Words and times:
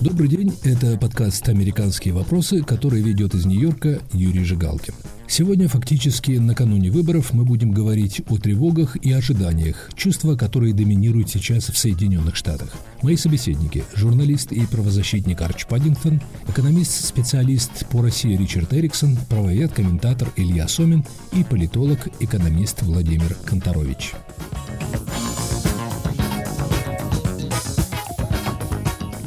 Добрый 0.00 0.28
день, 0.30 0.50
это 0.64 0.96
подкаст 0.96 1.46
«Американские 1.50 2.14
вопросы», 2.14 2.62
который 2.62 3.02
ведет 3.02 3.34
из 3.34 3.44
Нью-Йорка 3.44 4.00
Юрий 4.14 4.44
Жигалкин. 4.44 4.94
Сегодня 5.28 5.68
фактически 5.68 6.32
накануне 6.32 6.90
выборов 6.90 7.34
мы 7.34 7.44
будем 7.44 7.70
говорить 7.70 8.22
о 8.30 8.38
тревогах 8.38 8.96
и 8.96 9.12
ожиданиях, 9.12 9.90
чувства, 9.96 10.36
которые 10.36 10.72
доминируют 10.72 11.28
сейчас 11.28 11.68
в 11.68 11.76
Соединенных 11.76 12.34
Штатах. 12.34 12.72
Мои 13.02 13.16
собеседники– 13.16 13.84
журналист 13.94 14.52
и 14.52 14.64
правозащитник 14.64 15.42
Арч 15.42 15.66
Паддингтон, 15.66 16.22
экономист-специалист 16.48 17.86
по 17.90 18.00
России 18.00 18.34
Ричард 18.38 18.72
Эриксон, 18.72 19.18
правовед-комментатор 19.28 20.32
Илья 20.36 20.66
Сомин 20.66 21.04
и 21.34 21.44
политолог-экономист 21.44 22.80
Владимир 22.84 23.36
Конторович. 23.44 24.14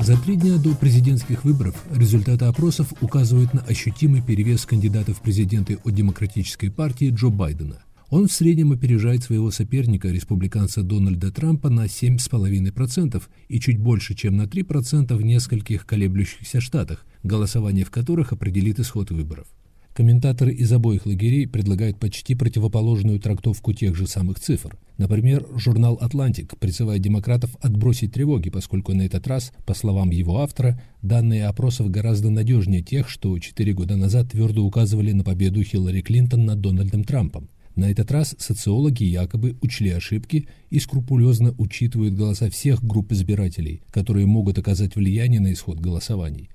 За 0.03 0.17
три 0.17 0.35
дня 0.35 0.57
до 0.57 0.75
президентских 0.75 1.45
выборов 1.45 1.81
результаты 1.89 2.44
опросов 2.44 2.91
указывают 2.99 3.53
на 3.53 3.61
ощутимый 3.61 4.21
перевес 4.21 4.66
кандидатов 4.66 5.20
в 5.20 5.21
президенты 5.21 5.80
от 5.81 5.94
Демократической 5.94 6.67
партии 6.67 7.09
Джо 7.09 7.30
Байдена. 7.30 7.81
Он 8.09 8.27
в 8.27 8.34
среднем 8.34 8.73
опережает 8.73 9.23
своего 9.23 9.49
соперника, 9.49 10.09
республиканца 10.09 10.84
Дональда 10.84 11.31
Трампа, 11.31 11.70
на 11.70 11.85
7,5% 11.85 13.23
и 13.47 13.59
чуть 13.61 13.80
больше, 13.80 14.13
чем 14.13 14.35
на 14.35 14.44
3% 14.44 15.16
в 15.16 15.21
нескольких 15.21 15.85
колеблющихся 15.85 16.59
штатах, 16.59 17.05
голосование 17.23 17.85
в 17.85 17.89
которых 17.89 18.33
определит 18.33 18.81
исход 18.81 19.09
выборов. 19.09 19.47
Комментаторы 19.93 20.52
из 20.52 20.73
обоих 20.73 21.05
лагерей 21.05 21.47
предлагают 21.47 21.99
почти 21.99 22.33
противоположную 22.33 23.20
трактовку 23.20 23.73
тех 23.73 23.95
же 23.95 24.07
самых 24.07 24.39
цифр. 24.39 24.75
Например, 24.97 25.45
журнал 25.55 25.99
«Атлантик» 26.02 26.57
призывает 26.57 27.03
демократов 27.03 27.55
отбросить 27.61 28.11
тревоги, 28.11 28.49
поскольку 28.49 28.93
на 28.93 29.03
этот 29.03 29.27
раз, 29.27 29.52
по 29.67 29.75
словам 29.75 30.09
его 30.09 30.39
автора, 30.39 30.81
данные 31.03 31.45
опросов 31.45 31.91
гораздо 31.91 32.31
надежнее 32.31 32.81
тех, 32.81 33.08
что 33.08 33.38
четыре 33.38 33.73
года 33.73 33.95
назад 33.95 34.31
твердо 34.31 34.63
указывали 34.63 35.11
на 35.11 35.23
победу 35.23 35.61
Хиллари 35.61 36.02
Клинтон 36.02 36.45
над 36.45 36.59
Дональдом 36.59 37.03
Трампом. 37.03 37.50
На 37.75 37.91
этот 37.91 38.11
раз 38.11 38.35
социологи 38.39 39.03
якобы 39.03 39.57
учли 39.61 39.91
ошибки 39.91 40.47
и 40.72 40.80
скрупулезно 40.80 41.53
учитывают 41.59 42.16
голоса 42.16 42.50
всех 42.50 42.83
групп 42.83 43.11
избирателей, 43.11 43.81
которые 43.91 44.25
могут 44.25 44.57
оказать 44.57 44.95
влияние 44.95 45.39
на 45.39 45.53
исход 45.53 45.80
голосований. 45.80 46.50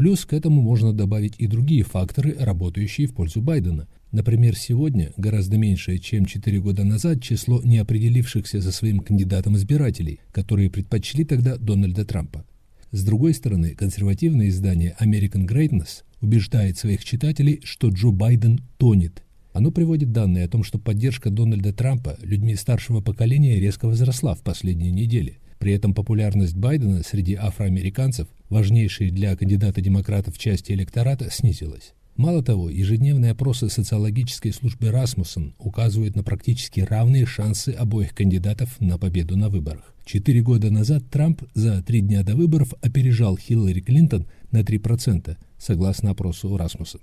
Плюс 0.00 0.24
к 0.24 0.32
этому 0.32 0.62
можно 0.62 0.94
добавить 0.94 1.34
и 1.36 1.46
другие 1.46 1.82
факторы, 1.82 2.34
работающие 2.38 3.06
в 3.06 3.12
пользу 3.12 3.42
Байдена. 3.42 3.86
Например, 4.12 4.56
сегодня 4.56 5.12
гораздо 5.18 5.58
меньшее, 5.58 5.98
чем 5.98 6.24
4 6.24 6.58
года 6.60 6.84
назад, 6.84 7.22
число 7.22 7.60
неопределившихся 7.62 8.62
за 8.62 8.72
своим 8.72 9.00
кандидатом 9.00 9.56
избирателей, 9.56 10.20
которые 10.32 10.70
предпочли 10.70 11.24
тогда 11.24 11.58
Дональда 11.58 12.06
Трампа. 12.06 12.46
С 12.92 13.04
другой 13.04 13.34
стороны, 13.34 13.74
консервативное 13.74 14.48
издание 14.48 14.96
American 14.98 15.46
Greatness 15.46 16.02
убеждает 16.22 16.78
своих 16.78 17.04
читателей, 17.04 17.60
что 17.62 17.90
Джо 17.90 18.08
Байден 18.08 18.62
тонет. 18.78 19.22
Оно 19.52 19.70
приводит 19.70 20.12
данные 20.12 20.46
о 20.46 20.48
том, 20.48 20.64
что 20.64 20.78
поддержка 20.78 21.28
Дональда 21.28 21.74
Трампа 21.74 22.16
людьми 22.22 22.54
старшего 22.54 23.02
поколения 23.02 23.60
резко 23.60 23.84
возросла 23.84 24.34
в 24.34 24.40
последние 24.40 24.92
недели– 24.92 25.40
при 25.60 25.74
этом 25.74 25.94
популярность 25.94 26.56
Байдена 26.56 27.02
среди 27.04 27.34
афроамериканцев, 27.34 28.26
важнейшей 28.48 29.10
для 29.10 29.36
кандидата 29.36 29.80
демократов 29.80 30.38
части 30.38 30.72
электората, 30.72 31.30
снизилась. 31.30 31.92
Мало 32.16 32.42
того, 32.42 32.70
ежедневные 32.70 33.32
опросы 33.32 33.68
социологической 33.68 34.52
службы 34.52 34.90
Расмуссен 34.90 35.54
указывают 35.58 36.16
на 36.16 36.22
практически 36.22 36.80
равные 36.80 37.26
шансы 37.26 37.70
обоих 37.70 38.14
кандидатов 38.14 38.80
на 38.80 38.98
победу 38.98 39.36
на 39.36 39.48
выборах. 39.48 39.94
Четыре 40.04 40.40
года 40.40 40.70
назад 40.70 41.04
Трамп 41.10 41.42
за 41.54 41.82
три 41.82 42.00
дня 42.00 42.22
до 42.24 42.34
выборов 42.34 42.74
опережал 42.80 43.36
Хиллари 43.36 43.80
Клинтон 43.80 44.26
на 44.50 44.62
3%, 44.62 45.36
согласно 45.58 46.10
опросу 46.10 46.56
Расмуссен. 46.56 47.00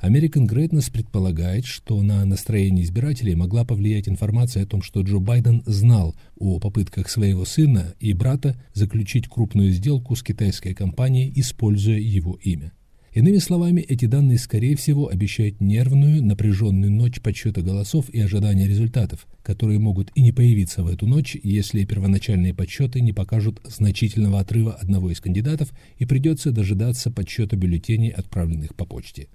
American 0.00 0.46
Greatness 0.46 0.92
предполагает, 0.92 1.64
что 1.64 2.02
на 2.02 2.24
настроение 2.24 2.84
избирателей 2.84 3.34
могла 3.34 3.64
повлиять 3.64 4.08
информация 4.08 4.64
о 4.64 4.66
том, 4.66 4.82
что 4.82 5.00
Джо 5.00 5.18
Байден 5.18 5.62
знал 5.64 6.14
о 6.36 6.58
попытках 6.58 7.08
своего 7.08 7.44
сына 7.44 7.94
и 7.98 8.12
брата 8.12 8.60
заключить 8.74 9.28
крупную 9.28 9.70
сделку 9.72 10.14
с 10.14 10.22
китайской 10.22 10.74
компанией, 10.74 11.32
используя 11.34 11.98
его 11.98 12.38
имя. 12.42 12.72
Иными 13.16 13.38
словами, 13.38 13.80
эти 13.80 14.04
данные, 14.04 14.36
скорее 14.36 14.76
всего, 14.76 15.08
обещают 15.08 15.62
нервную, 15.62 16.22
напряженную 16.22 16.92
ночь 16.92 17.22
подсчета 17.22 17.62
голосов 17.62 18.10
и 18.10 18.20
ожидания 18.20 18.68
результатов, 18.68 19.26
которые 19.42 19.78
могут 19.78 20.10
и 20.14 20.20
не 20.20 20.32
появиться 20.32 20.82
в 20.82 20.88
эту 20.88 21.06
ночь, 21.06 21.34
если 21.42 21.86
первоначальные 21.86 22.52
подсчеты 22.52 23.00
не 23.00 23.14
покажут 23.14 23.62
значительного 23.64 24.40
отрыва 24.40 24.74
одного 24.74 25.10
из 25.10 25.22
кандидатов 25.22 25.72
и 25.96 26.04
придется 26.04 26.52
дожидаться 26.52 27.10
подсчета 27.10 27.56
бюллетеней, 27.56 28.10
отправленных 28.10 28.74
по 28.74 28.84
почте. 28.84 29.28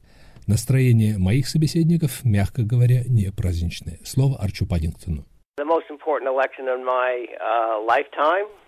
Настроение 0.47 1.17
моих 1.17 1.47
собеседников, 1.47 2.23
мягко 2.23 2.63
говоря, 2.63 3.03
не 3.05 3.31
праздничное. 3.31 3.99
Слово 4.03 4.37
Арчу 4.37 4.65
Паддингтону. 4.65 5.25
Uh, 5.57 5.65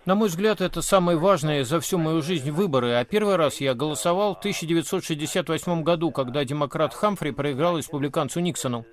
На 0.04 0.14
мой 0.14 0.28
взгляд, 0.28 0.60
это 0.60 0.82
самые 0.82 1.18
важные 1.18 1.64
за 1.64 1.80
всю 1.80 1.98
мою 1.98 2.22
жизнь 2.22 2.50
выборы, 2.50 2.92
а 2.92 3.04
первый 3.04 3.36
раз 3.36 3.60
я 3.60 3.74
голосовал 3.74 4.34
в 4.34 4.38
1968 4.38 5.82
году, 5.82 6.12
когда 6.12 6.44
демократ 6.44 6.94
Хамфри 6.94 7.32
проиграл 7.32 7.78
республиканцу 7.78 8.40
Никсону. 8.40 8.84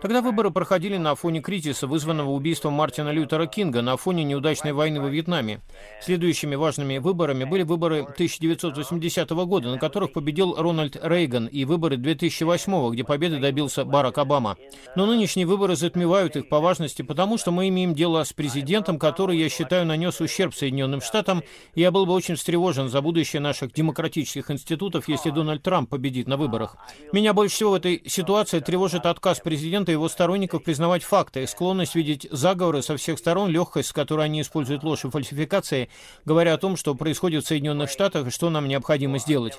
Тогда 0.00 0.22
выборы 0.22 0.50
проходили 0.50 0.96
на 0.96 1.14
фоне 1.14 1.42
кризиса, 1.42 1.86
вызванного 1.86 2.30
убийством 2.30 2.72
Мартина 2.72 3.10
Лютера 3.10 3.44
Кинга, 3.46 3.82
на 3.82 3.98
фоне 3.98 4.24
неудачной 4.24 4.72
войны 4.72 4.98
во 4.98 5.10
Вьетнаме. 5.10 5.60
Следующими 6.00 6.54
важными 6.54 6.96
выборами 6.96 7.44
были 7.44 7.64
выборы 7.64 8.00
1980 8.00 9.28
года, 9.30 9.70
на 9.70 9.78
которых 9.78 10.14
победил 10.14 10.54
Рональд 10.56 10.96
Рейган, 11.02 11.46
и 11.46 11.66
выборы 11.66 11.98
2008, 11.98 12.92
где 12.92 13.04
победы 13.04 13.40
добился 13.40 13.84
Барак 13.84 14.16
Обама. 14.16 14.56
Но 14.96 15.04
нынешние 15.04 15.44
выборы 15.44 15.76
затмевают 15.76 16.34
их 16.34 16.48
по 16.48 16.60
важности, 16.60 17.02
потому 17.02 17.36
что 17.36 17.50
мы 17.50 17.68
имеем 17.68 17.94
дело 17.94 18.24
с 18.24 18.32
президентом, 18.32 18.98
который, 18.98 19.36
я 19.36 19.50
считаю, 19.50 19.84
нанес 19.84 20.18
ущерб 20.18 20.54
Соединенным 20.54 21.02
Штатам, 21.02 21.42
и 21.74 21.82
я 21.82 21.90
был 21.90 22.06
бы 22.06 22.14
очень 22.14 22.36
встревожен 22.36 22.88
за 22.88 23.02
будущее 23.02 23.40
наших 23.40 23.74
демократических 23.74 24.50
институтов, 24.50 25.08
если 25.08 25.28
Дональд 25.28 25.62
Трамп 25.62 25.90
победит 25.90 26.26
на 26.26 26.38
выборах. 26.38 26.78
Меня 27.12 27.34
больше 27.34 27.56
всего 27.56 27.72
в 27.72 27.74
этой 27.74 28.02
ситуации 28.06 28.60
тревожит 28.60 29.04
отказ 29.04 29.40
президента 29.40 29.89
и 29.90 29.92
его 29.92 30.08
сторонников 30.08 30.62
признавать 30.62 31.02
факты, 31.02 31.46
склонность 31.46 31.94
видеть 31.94 32.26
заговоры 32.30 32.82
со 32.82 32.96
всех 32.96 33.18
сторон, 33.18 33.50
легкость, 33.50 33.90
с 33.90 33.92
которой 33.92 34.26
они 34.26 34.40
используют 34.40 34.82
ложь 34.82 35.04
и 35.04 35.10
фальсификации, 35.10 35.90
говоря 36.24 36.54
о 36.54 36.58
том, 36.58 36.76
что 36.76 36.94
происходит 36.94 37.44
в 37.44 37.48
Соединенных 37.48 37.90
Штатах 37.90 38.26
и 38.26 38.30
что 38.30 38.48
нам 38.50 38.68
необходимо 38.68 39.18
сделать. 39.18 39.58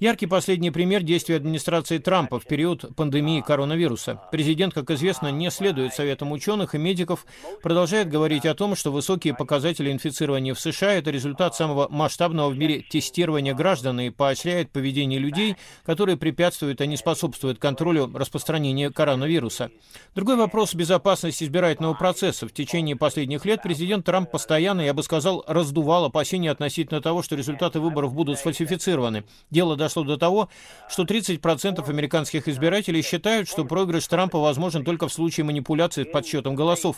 Яркий 0.00 0.26
последний 0.26 0.70
пример 0.70 1.02
действий 1.02 1.36
администрации 1.36 1.98
Трампа 1.98 2.38
в 2.38 2.46
период 2.46 2.94
пандемии 2.96 3.40
коронавируса. 3.40 4.20
Президент, 4.30 4.74
как 4.74 4.90
известно, 4.90 5.30
не 5.30 5.50
следует 5.50 5.94
советам 5.94 6.32
ученых 6.32 6.74
и 6.74 6.78
медиков, 6.78 7.24
продолжает 7.62 8.10
говорить 8.10 8.44
о 8.46 8.54
том, 8.54 8.76
что 8.76 8.92
высокие 8.92 9.34
показатели 9.34 9.90
инфицирования 9.92 10.54
в 10.54 10.60
США– 10.60 10.92
это 10.94 11.10
результат 11.10 11.54
самого 11.54 11.88
масштабного 11.88 12.50
в 12.50 12.58
мире 12.58 12.84
тестирования 12.88 13.54
граждан 13.54 14.00
и 14.00 14.10
поощряет 14.10 14.70
поведение 14.70 15.18
людей, 15.18 15.56
которые 15.84 16.16
препятствуют, 16.16 16.80
а 16.80 16.86
не 16.86 16.96
способствуют 16.96 17.58
контролю 17.58 18.10
распространения 18.14 18.90
коронавируса. 18.90 19.65
Другой 20.14 20.36
вопрос– 20.36 20.74
безопасность 20.74 21.42
избирательного 21.42 21.94
процесса. 21.94 22.48
В 22.48 22.52
течение 22.52 22.96
последних 22.96 23.44
лет 23.44 23.62
президент 23.62 24.06
Трамп 24.06 24.30
постоянно, 24.30 24.80
я 24.80 24.94
бы 24.94 25.02
сказал, 25.02 25.44
раздувал 25.46 26.06
опасения 26.06 26.50
относительно 26.50 27.00
того, 27.00 27.22
что 27.22 27.36
результаты 27.36 27.80
выборов 27.80 28.14
будут 28.14 28.38
сфальсифицированы. 28.38 29.24
Дело 29.50 29.76
дошло 29.76 30.04
до 30.04 30.16
того, 30.16 30.48
что 30.88 31.02
30% 31.02 31.88
американских 31.88 32.48
избирателей 32.48 33.02
считают, 33.02 33.48
что 33.48 33.64
проигрыш 33.64 34.06
Трампа 34.06 34.38
возможен 34.38 34.84
только 34.84 35.08
в 35.08 35.12
случае 35.12 35.44
манипуляции 35.44 36.04
с 36.04 36.10
подсчетом 36.10 36.54
голосов. 36.54 36.96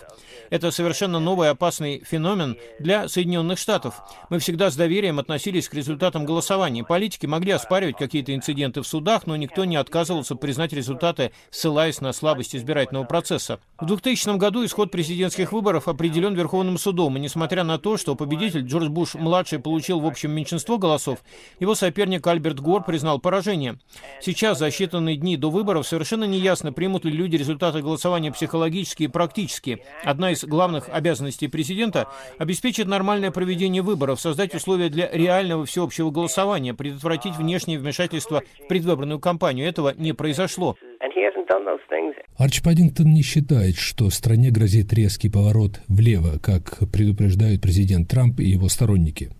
Это 0.50 0.70
совершенно 0.70 1.18
новый 1.18 1.50
опасный 1.50 2.02
феномен 2.04 2.56
для 2.78 3.08
Соединенных 3.08 3.58
Штатов. 3.58 4.00
Мы 4.30 4.38
всегда 4.38 4.70
с 4.70 4.76
доверием 4.76 5.18
относились 5.18 5.68
к 5.68 5.74
результатам 5.74 6.24
голосования. 6.24 6.84
Политики 6.84 7.26
могли 7.26 7.52
оспаривать 7.52 7.96
какие-то 7.96 8.34
инциденты 8.34 8.82
в 8.82 8.86
судах, 8.86 9.26
но 9.26 9.36
никто 9.36 9.64
не 9.64 9.76
отказывался 9.76 10.36
признать 10.36 10.72
результаты, 10.72 11.32
ссылаясь 11.50 12.00
на 12.00 12.12
слабость 12.12 12.54
избирательного 12.58 13.04
процесса. 13.04 13.58
В 13.80 13.86
2000 13.86 14.36
году 14.36 14.64
исход 14.64 14.90
президентских 14.90 15.52
выборов 15.52 15.88
определен 15.88 16.34
Верховным 16.34 16.78
судом, 16.78 17.16
и 17.16 17.20
несмотря 17.20 17.64
на 17.64 17.78
то, 17.78 17.96
что 17.96 18.14
победитель 18.14 18.66
Джордж 18.66 18.88
Буш-младший 18.88 19.58
получил 19.58 20.00
в 20.00 20.06
общем 20.06 20.32
меньшинство 20.32 20.78
голосов, 20.78 21.20
его 21.60 21.74
соперник 21.74 22.26
Альберт 22.26 22.60
Гор 22.60 22.84
признал 22.84 23.18
поражение. 23.18 23.78
Сейчас, 24.20 24.58
за 24.58 24.68
считанные 24.68 25.14
дни 25.14 25.36
до 25.36 25.50
выборов, 25.50 25.86
совершенно 25.86 26.24
неясно, 26.24 26.72
примут 26.72 27.04
ли 27.04 27.12
люди 27.12 27.36
результаты 27.36 27.80
голосования 27.80 28.32
психологически 28.32 29.04
и 29.04 29.08
практически. 29.08 29.82
Одна 30.04 30.32
из 30.32 30.44
главных 30.44 30.88
обязанностей 30.88 31.48
президента– 31.48 32.08
обеспечить 32.38 32.86
нормальное 32.86 33.30
проведение 33.30 33.82
выборов, 33.82 34.20
создать 34.20 34.54
условия 34.54 34.88
для 34.88 35.08
реального 35.10 35.64
всеобщего 35.64 36.10
голосования, 36.10 36.74
предотвратить 36.74 37.36
внешнее 37.36 37.78
вмешательство 37.78 38.42
в 38.64 38.68
предвыборную 38.68 39.20
кампанию. 39.20 39.68
Этого 39.68 39.94
не 39.96 40.12
произошло. 40.12 40.76
Арч 42.38 42.62
Паддингтон 42.62 43.12
не 43.12 43.22
считает, 43.22 43.76
что 43.76 44.10
стране 44.10 44.50
грозит 44.50 44.92
резкий 44.92 45.30
поворот 45.30 45.80
влево, 45.88 46.38
как 46.42 46.78
предупреждают 46.92 47.62
президент 47.62 48.08
Трамп 48.08 48.40
и 48.40 48.44
его 48.44 48.68
сторонники. 48.68 49.30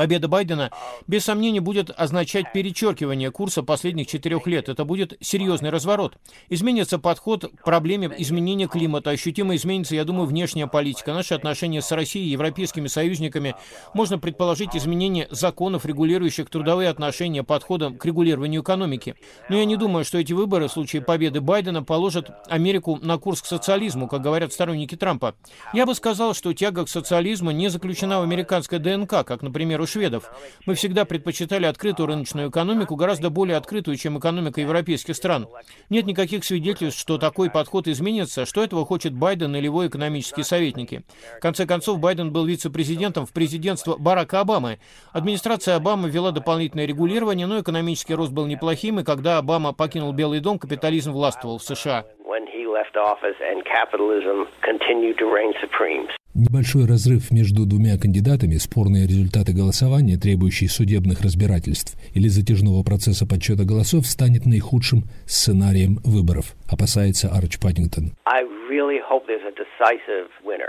Победа 0.00 0.28
Байдена, 0.28 0.70
без 1.06 1.26
сомнения, 1.26 1.60
будет 1.60 1.90
означать 1.94 2.54
перечеркивание 2.54 3.30
курса 3.30 3.62
последних 3.62 4.06
четырех 4.06 4.46
лет. 4.46 4.70
Это 4.70 4.86
будет 4.86 5.12
серьезный 5.20 5.68
разворот. 5.68 6.16
Изменится 6.48 6.98
подход 6.98 7.44
к 7.44 7.64
проблеме 7.66 8.10
изменения 8.16 8.66
климата. 8.66 9.10
Ощутимо 9.10 9.56
изменится, 9.56 9.94
я 9.94 10.04
думаю, 10.04 10.24
внешняя 10.24 10.66
политика. 10.66 11.12
Наши 11.12 11.34
отношения 11.34 11.82
с 11.82 11.92
Россией 11.92 12.28
и 12.28 12.30
европейскими 12.30 12.88
союзниками. 12.88 13.54
Можно 13.92 14.18
предположить 14.18 14.74
изменение 14.74 15.28
законов, 15.30 15.84
регулирующих 15.84 16.48
трудовые 16.48 16.88
отношения, 16.88 17.42
подходом 17.42 17.98
к 17.98 18.04
регулированию 18.06 18.62
экономики. 18.62 19.16
Но 19.50 19.58
я 19.58 19.66
не 19.66 19.76
думаю, 19.76 20.06
что 20.06 20.16
эти 20.16 20.32
выборы 20.32 20.68
в 20.68 20.72
случае 20.72 21.02
победы 21.02 21.42
Байдена 21.42 21.82
положат 21.82 22.30
Америку 22.48 22.98
на 23.02 23.18
курс 23.18 23.42
к 23.42 23.46
социализму, 23.46 24.08
как 24.08 24.22
говорят 24.22 24.54
сторонники 24.54 24.96
Трампа. 24.96 25.34
Я 25.74 25.84
бы 25.84 25.94
сказал, 25.94 26.32
что 26.32 26.54
тяга 26.54 26.86
к 26.86 26.88
социализму 26.88 27.50
не 27.50 27.68
заключена 27.68 28.20
в 28.20 28.22
американской 28.22 28.78
ДНК, 28.78 29.26
как, 29.26 29.42
например, 29.42 29.82
у 29.82 29.89
шведов. 29.90 30.30
Мы 30.66 30.74
всегда 30.74 31.04
предпочитали 31.04 31.66
открытую 31.66 32.06
рыночную 32.06 32.50
экономику, 32.50 32.96
гораздо 32.96 33.30
более 33.30 33.56
открытую, 33.56 33.96
чем 33.96 34.18
экономика 34.18 34.60
европейских 34.60 35.16
стран. 35.16 35.48
Нет 35.88 36.06
никаких 36.06 36.44
свидетельств, 36.44 37.00
что 37.00 37.18
такой 37.18 37.50
подход 37.50 37.88
изменится, 37.88 38.46
что 38.46 38.62
этого 38.62 38.86
хочет 38.86 39.12
Байден 39.12 39.54
или 39.56 39.64
его 39.64 39.86
экономические 39.86 40.44
советники. 40.44 41.02
В 41.38 41.40
конце 41.40 41.66
концов, 41.66 41.98
Байден 41.98 42.32
был 42.32 42.46
вице-президентом 42.46 43.26
в 43.26 43.32
президентство 43.32 43.96
Барака 43.98 44.40
Обамы. 44.40 44.78
Администрация 45.12 45.76
Обамы 45.76 46.08
ввела 46.08 46.30
дополнительное 46.30 46.86
регулирование, 46.86 47.46
но 47.46 47.60
экономический 47.60 48.14
рост 48.14 48.32
был 48.32 48.46
неплохим, 48.46 49.00
и 49.00 49.04
когда 49.04 49.38
Обама 49.38 49.72
покинул 49.72 50.12
Белый 50.12 50.40
дом, 50.40 50.58
капитализм 50.58 51.12
властвовал 51.12 51.58
в 51.58 51.64
США. 51.64 52.04
Небольшой 56.40 56.86
разрыв 56.86 57.30
между 57.30 57.66
двумя 57.66 57.98
кандидатами, 57.98 58.56
спорные 58.56 59.06
результаты 59.06 59.52
голосования, 59.52 60.16
требующие 60.16 60.70
судебных 60.70 61.20
разбирательств 61.20 61.98
или 62.14 62.28
затяжного 62.28 62.82
процесса 62.82 63.26
подсчета 63.26 63.64
голосов, 63.64 64.06
станет 64.06 64.46
наихудшим 64.46 65.04
сценарием 65.26 66.00
выборов, 66.02 66.56
опасается 66.70 67.30
Арч 67.30 67.58
Паддингтон. 67.58 68.12
Я 68.26 68.46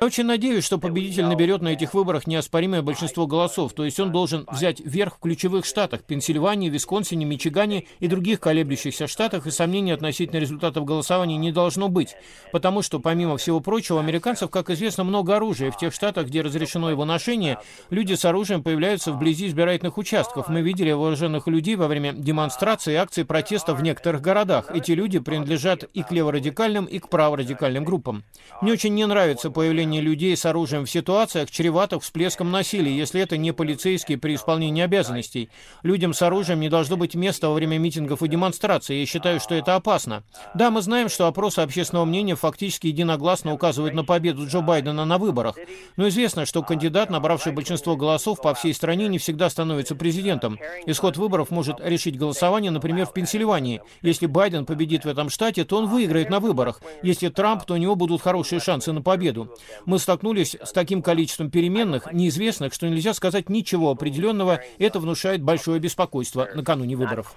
очень 0.02 0.26
надеюсь, 0.26 0.64
что 0.64 0.80
победитель 0.80 1.26
наберет 1.26 1.62
на 1.62 1.70
этих 1.70 1.94
выборах 1.94 2.26
неоспоримое 2.26 2.82
большинство 2.82 3.28
голосов, 3.28 3.74
то 3.74 3.86
есть 3.86 4.00
он 4.00 4.12
должен 4.12 4.48
взять 4.52 4.80
верх 4.80 5.18
в 5.18 5.20
ключевых 5.20 5.66
штатах– 5.66 6.02
Пенсильвании, 6.08 6.70
Висконсине, 6.70 7.26
Мичигане 7.26 7.86
и 8.00 8.08
других 8.08 8.40
колеблющихся 8.40 9.06
штатах, 9.08 9.46
и 9.46 9.52
сомнений 9.52 9.92
относительно 9.92 10.40
результатов 10.40 10.86
голосования 10.86 11.38
не 11.38 11.52
должно 11.52 11.90
быть, 11.90 12.16
потому 12.52 12.82
что, 12.82 13.00
помимо 13.00 13.38
всего 13.38 13.60
прочего, 13.60 14.00
американцев, 14.00 14.50
как 14.50 14.72
известно, 14.72 15.04
много 15.04 15.36
оружия. 15.36 15.70
В 15.70 15.78
тех 15.78 15.94
штатах, 15.94 16.28
где 16.28 16.42
разрешено 16.42 16.90
его 16.90 17.06
ношение, 17.06 17.60
люди 17.92 18.16
с 18.16 18.26
оружием 18.26 18.64
появляются 18.64 19.12
вблизи 19.12 19.48
избирательных 19.48 20.00
участков. 20.00 20.50
Мы 20.50 20.62
видели 20.62 20.92
вооруженных 20.92 21.48
людей 21.48 21.76
во 21.76 21.88
время 21.88 22.14
демонстраций 22.14 22.94
и 22.94 22.98
акций 22.98 23.26
протеста 23.26 23.76
в 23.76 23.84
некоторых 23.84 24.22
городах. 24.22 24.72
Эти 24.74 24.94
люди 24.94 25.20
принадлежат 25.20 25.91
и 25.94 26.04
к 26.04 26.12
леворадикальным, 26.12 26.86
и 26.86 27.00
к 27.00 27.10
праворадикальным 27.10 27.84
группам. 27.84 28.24
Мне 28.62 28.74
очень 28.74 28.94
не 28.94 29.06
нравится 29.06 29.50
появление 29.50 30.02
людей 30.02 30.36
с 30.36 30.46
оружием 30.46 30.86
в 30.86 30.90
ситуациях, 30.90 31.52
чреватых 31.52 32.04
всплеском 32.04 32.52
насилия, 32.52 32.96
если 32.96 33.22
это 33.22 33.38
не 33.38 33.52
полицейские 33.52 34.18
при 34.18 34.36
исполнении 34.36 34.82
обязанностей. 34.82 35.50
Людям 35.84 36.14
с 36.14 36.22
оружием 36.22 36.60
не 36.60 36.70
должно 36.70 36.98
быть 36.98 37.16
места 37.16 37.50
во 37.50 37.56
время 37.56 37.78
митингов 37.78 38.24
и 38.24 38.28
демонстраций. 38.28 39.00
Я 39.00 39.06
считаю, 39.06 39.40
что 39.40 39.56
это 39.56 39.76
опасно. 39.76 40.24
Да, 40.54 40.72
мы 40.72 40.82
знаем, 40.82 41.10
что 41.10 41.28
опросы 41.28 41.60
общественного 41.60 42.06
мнения 42.06 42.36
фактически 42.36 42.88
единогласно 42.88 43.54
указывают 43.54 43.94
на 43.94 44.04
победу 44.04 44.48
Джо 44.48 44.62
Байдена 44.62 45.06
на 45.06 45.18
выборах. 45.18 45.58
Но 45.98 46.08
известно, 46.08 46.46
что 46.46 46.64
кандидат, 46.64 47.10
набравший 47.10 47.52
большинство 47.52 47.96
голосов 47.96 48.42
по 48.42 48.54
всей 48.54 48.74
стране, 48.74 49.08
не 49.08 49.18
всегда 49.18 49.50
становится 49.50 49.96
президентом. 49.96 50.60
Исход 50.86 51.18
выборов 51.18 51.52
может 51.52 51.78
решить 51.82 52.18
голосование, 52.18 52.72
например, 52.72 53.06
в 53.06 53.14
Пенсильвании. 53.14 53.82
Если 54.02 54.26
Байден 54.26 54.66
победит 54.66 55.06
в 55.06 55.08
этом 55.10 55.30
штате, 55.30 55.66
то 55.66 55.81
он 55.82 55.90
выиграет 55.90 56.30
на 56.30 56.40
выборах. 56.40 56.82
Если 57.02 57.30
Трамп, 57.30 57.66
то 57.66 57.74
у 57.74 57.78
него 57.78 57.96
будут 57.96 58.22
хорошие 58.22 58.60
шансы 58.60 58.92
на 58.92 59.02
победу. 59.02 59.54
Мы 59.86 60.00
столкнулись 60.00 60.56
с 60.62 60.72
таким 60.72 61.02
количеством 61.02 61.50
переменных, 61.50 62.12
неизвестных, 62.14 62.74
что 62.74 62.88
нельзя 62.88 63.14
сказать 63.14 63.50
ничего 63.50 63.90
определенного. 63.92 64.62
Это 64.78 65.00
внушает 65.00 65.42
большое 65.42 65.80
беспокойство 65.80 66.50
накануне 66.54 66.96
выборов. 66.96 67.36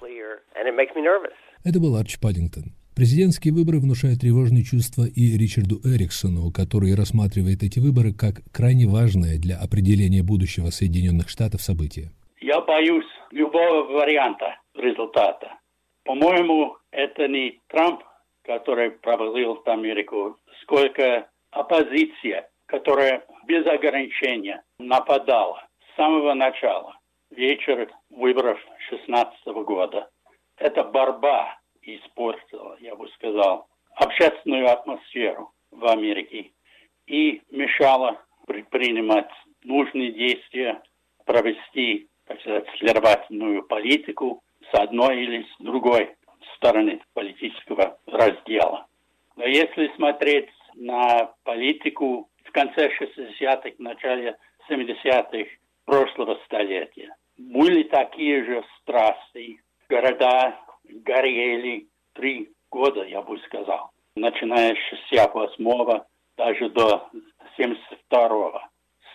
Это 1.64 1.80
был 1.80 1.96
Арч 1.96 2.18
Паддингтон. 2.20 2.74
Президентские 2.94 3.52
выборы 3.52 3.80
внушают 3.80 4.20
тревожные 4.20 4.62
чувства 4.62 5.04
и 5.04 5.36
Ричарду 5.36 5.80
Эриксону, 5.82 6.52
который 6.52 6.94
рассматривает 6.94 7.64
эти 7.64 7.80
выборы 7.80 8.12
как 8.12 8.42
крайне 8.52 8.86
важное 8.86 9.36
для 9.36 9.56
определения 9.56 10.22
будущего 10.22 10.70
Соединенных 10.70 11.28
Штатов 11.28 11.60
событие. 11.60 12.12
Я 12.40 12.60
боюсь 12.60 13.10
любого 13.32 13.82
варианта 13.92 14.58
результата. 14.74 15.58
По-моему, 16.04 16.76
это 16.92 17.26
не 17.26 17.58
Трамп, 17.68 18.00
который 18.44 18.90
провалил 18.90 19.62
Америку, 19.66 20.38
сколько 20.62 21.28
оппозиция, 21.50 22.48
которая 22.66 23.24
без 23.46 23.66
ограничения 23.66 24.62
нападала 24.78 25.66
с 25.80 25.96
самого 25.96 26.34
начала, 26.34 26.98
вечер 27.30 27.90
выборов 28.10 28.58
16 28.90 29.46
года. 29.64 30.08
Это 30.56 30.84
борьба 30.84 31.58
испортила, 31.82 32.76
я 32.80 32.94
бы 32.94 33.08
сказал, 33.10 33.66
общественную 33.96 34.70
атмосферу 34.70 35.52
в 35.70 35.86
Америке 35.86 36.52
и 37.06 37.42
мешала 37.50 38.20
предпринимать 38.46 39.30
нужные 39.62 40.12
действия, 40.12 40.82
провести, 41.24 42.08
так 42.26 42.40
сказать, 42.40 42.66
следовательную 42.78 43.62
политику 43.64 44.42
с 44.70 44.78
одной 44.78 45.22
или 45.22 45.42
с 45.42 45.62
другой 45.62 46.14
стороны 46.56 47.00
политического 47.12 47.98
раздела. 48.06 48.86
Но 49.36 49.44
если 49.44 49.92
смотреть 49.96 50.48
на 50.74 51.32
политику 51.44 52.28
в 52.44 52.52
конце 52.52 52.88
60-х, 52.88 53.70
начале 53.78 54.36
70-х 54.68 55.50
прошлого 55.84 56.38
столетия, 56.46 57.14
были 57.36 57.82
такие 57.84 58.44
же 58.44 58.64
страсти, 58.80 59.60
города 59.88 60.58
горели 60.84 61.88
три 62.12 62.50
года, 62.70 63.04
я 63.04 63.22
бы 63.22 63.38
сказал, 63.40 63.90
начиная 64.16 64.74
с 64.74 65.12
68-го 65.12 66.04
даже 66.36 66.68
до 66.70 67.08
72-го. 67.58 68.60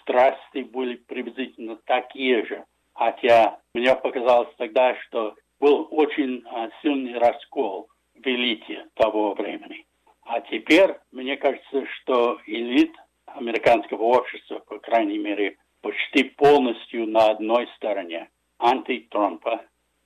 Страсти 0.01 0.63
были 0.63 0.95
приблизительно 0.95 1.77
такие 1.85 2.45
же, 2.45 2.65
хотя 2.93 3.59
мне 3.73 3.95
показалось 3.95 4.53
тогда, 4.57 4.95
что 5.03 5.35
был 5.59 5.87
очень 5.91 6.43
а, 6.45 6.69
сильный 6.81 7.17
раскол 7.17 7.89
в 8.15 8.25
элите 8.25 8.87
того 8.95 9.33
времени. 9.33 9.85
А 10.23 10.41
теперь, 10.41 10.95
мне 11.11 11.37
кажется, 11.37 11.85
что 11.95 12.39
элит 12.45 12.93
американского 13.25 14.03
общества, 14.03 14.59
по 14.59 14.79
крайней 14.79 15.17
мере, 15.17 15.57
почти 15.81 16.23
полностью 16.23 17.07
на 17.07 17.29
одной 17.29 17.67
стороне 17.75 18.29
анти-Трампа, 18.57 19.61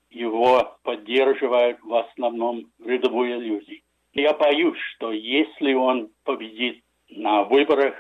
его 0.10 0.78
поддерживают 0.84 1.80
в 1.82 1.94
основном 1.96 2.72
рядовые 2.84 3.40
люди. 3.40 3.84
Я 4.14 4.34
боюсь, 4.34 4.78
что 4.96 5.12
если 5.12 5.74
он 5.74 6.12
победит 6.24 6.84
на 7.10 7.44
выборах 7.44 7.96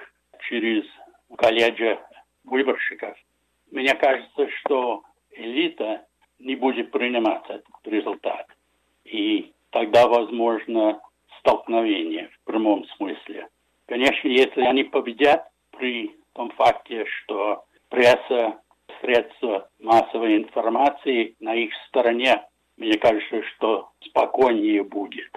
через 0.48 0.86
колледжа 1.36 2.00
выборщиков, 2.44 3.18
мне 3.72 3.96
кажется, 3.96 4.48
что 4.60 5.04
элита 5.32 6.06
не 6.44 6.56
будет 6.56 6.92
принимать 6.92 7.44
этот 7.50 7.66
результат. 7.86 8.48
И 9.06 9.52
тогда 9.72 10.08
возможно 10.08 11.02
столкновение 11.40 12.30
в 12.30 12.46
прямом 12.46 12.86
смысле. 12.98 13.48
Конечно, 13.88 14.28
если 14.28 14.62
они 14.62 14.84
победят 14.84 15.48
при 15.72 16.16
том 16.34 16.52
факте, 16.52 17.06
что 17.06 17.64
пресса 17.90 18.60
средства 19.02 19.70
массовой 19.80 20.38
информации 20.38 21.36
на 21.40 21.56
их 21.56 21.74
стороне, 21.88 22.46
мне 22.78 22.98
кажется, 22.98 23.44
что 23.56 23.90
спокойнее 24.02 24.84
будет. 24.84 25.32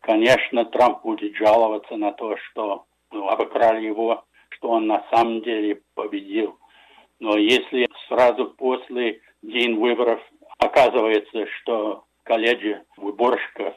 Конечно, 0.00 0.64
Трамп 0.64 1.02
будет 1.02 1.34
жаловаться 1.36 1.96
на 1.96 2.12
то, 2.12 2.36
что 2.36 2.84
ну, 3.10 3.28
обокрали 3.28 3.86
его, 3.86 4.24
что 4.50 4.70
он 4.70 4.86
на 4.86 5.04
самом 5.10 5.42
деле 5.42 5.82
победил. 5.94 6.58
Но 7.20 7.36
если 7.36 7.88
сразу 8.08 8.46
после 8.46 9.20
день 9.42 9.76
выборов 9.76 10.20
оказывается, 10.58 11.46
что 11.60 12.04
колледжи 12.24 12.82
выборщиков 12.96 13.74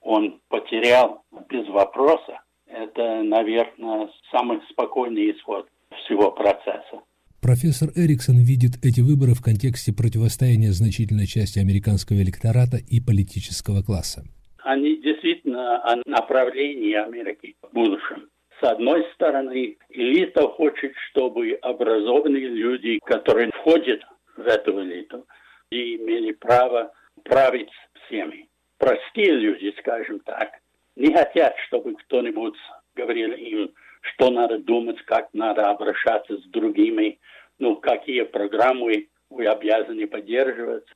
он 0.00 0.40
потерял 0.48 1.22
без 1.48 1.66
вопроса, 1.68 2.40
это, 2.66 3.22
наверное, 3.22 4.10
самый 4.30 4.60
спокойный 4.70 5.30
исход 5.32 5.68
всего 6.04 6.30
процесса. 6.32 7.02
Профессор 7.40 7.90
Эриксон 7.94 8.36
видит 8.38 8.82
эти 8.82 9.00
выборы 9.00 9.34
в 9.34 9.42
контексте 9.42 9.92
противостояния 9.92 10.72
значительной 10.72 11.26
части 11.26 11.58
американского 11.58 12.16
электората 12.16 12.78
и 12.78 13.00
политического 13.00 13.82
класса. 13.82 14.24
Они 14.64 14.96
действительно 14.96 15.76
о 15.84 15.96
направлении 16.06 16.94
Америки 16.94 17.54
в 17.62 17.74
будущем. 17.74 18.28
С 18.60 18.64
одной 18.64 19.04
стороны, 19.12 19.76
элита 19.90 20.48
хочет, 20.48 20.92
чтобы 21.10 21.52
образованные 21.60 22.48
люди, 22.48 22.98
которые 23.04 23.50
входят 23.60 24.00
в 24.36 24.46
эту 24.46 24.82
элиту, 24.82 25.26
и 25.70 25.96
имели 25.96 26.32
право 26.32 26.92
править 27.24 27.72
всеми. 28.04 28.48
Простые 28.78 29.32
люди, 29.32 29.74
скажем 29.78 30.20
так, 30.20 30.58
не 30.96 31.12
хотят, 31.12 31.56
чтобы 31.66 31.94
кто-нибудь 31.94 32.56
говорил 32.94 33.32
им, 33.32 33.72
что 34.02 34.30
надо 34.30 34.58
думать, 34.58 35.00
как 35.06 35.28
надо 35.32 35.70
обращаться 35.70 36.36
с 36.36 36.44
другими, 36.44 37.18
ну, 37.58 37.76
какие 37.76 38.22
программы 38.22 39.08
вы 39.30 39.46
обязаны 39.46 40.06
поддерживать. 40.06 40.86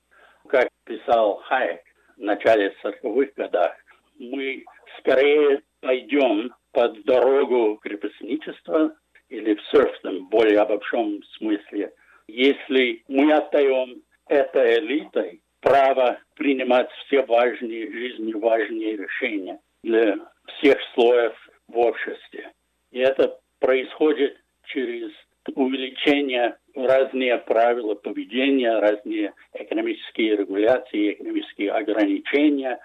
Как 0.49 0.69
писал 0.85 1.37
Хайек 1.45 1.81
в 2.17 2.21
начале 2.21 2.75
40-х 2.85 3.33
годах, 3.37 3.77
мы 4.19 4.65
скорее 4.99 5.63
пойдем 5.81 6.53
под 6.73 7.03
дорогу 7.05 7.79
крепостничества 7.83 8.95
или 9.29 9.55
в 9.55 9.63
серфном, 9.71 10.29
более 10.29 10.61
обобщенном 10.61 11.23
смысле, 11.37 11.93
если 12.27 13.03
мы 13.09 13.33
отдаем 13.33 14.03
этой 14.29 14.79
элитой 14.79 15.41
право 15.61 16.19
принимать 16.37 16.89
все 17.07 17.25
важные, 17.25 17.91
жизни 17.91 18.33
важные 18.33 18.97
решения 18.97 19.59
для 19.83 20.17
всех 20.59 20.77
слоев 20.95 21.35
в 21.67 21.79
обществе. 21.79 22.53
И 22.93 22.99
это 22.99 23.39
происходит 23.61 24.37
через 24.67 25.11
увеличение 25.55 26.57
разные 26.75 27.39
правила 27.39 27.95
поведения, 27.95 28.79
разные 28.79 29.33
экономические 29.55 30.37
регуляции, 30.37 31.15
экономические 31.15 31.73
ограничения, 31.73 32.79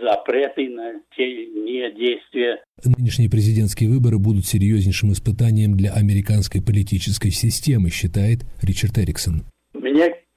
запреты 0.00 0.68
на 0.70 1.00
те 1.16 1.46
недействия. 1.46 2.62
Нынешние 2.84 3.28
президентские 3.28 3.90
выборы 3.90 4.18
будут 4.18 4.46
серьезнейшим 4.46 5.12
испытанием 5.12 5.76
для 5.76 5.92
американской 5.92 6.62
политической 6.62 7.30
системы, 7.30 7.90
считает 7.90 8.40
Ричард 8.62 8.98
Эриксон. 8.98 9.44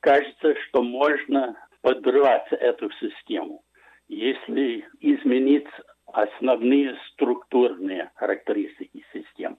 Кажется, 0.08 0.56
что 0.62 0.84
можно 0.84 1.58
подрывать 1.82 2.48
эту 2.54 2.90
систему, 2.92 3.66
если 4.08 4.88
изменить 5.02 5.68
основные 6.06 6.98
структурные 7.12 8.10
характеристики 8.16 9.04
системы. 9.12 9.58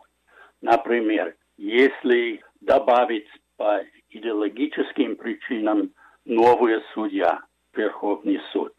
Например, 0.63 1.37
если 1.59 2.43
добавить 2.63 3.29
по 3.59 3.85
идеологическим 4.09 5.17
причинам 5.17 5.93
новые 6.25 6.81
судья, 6.95 7.41
Верховный 7.75 8.41
суд, 8.51 8.73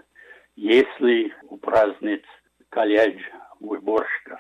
если 0.55 1.31
упразднить 1.43 2.25
колледж 2.69 3.21
выборщиков, 3.59 4.39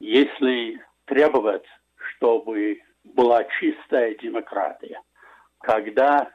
если 0.00 0.84
требовать, 1.04 1.66
чтобы 2.16 2.80
была 3.04 3.44
чистая 3.60 4.16
демократия, 4.16 5.00
когда 5.60 6.32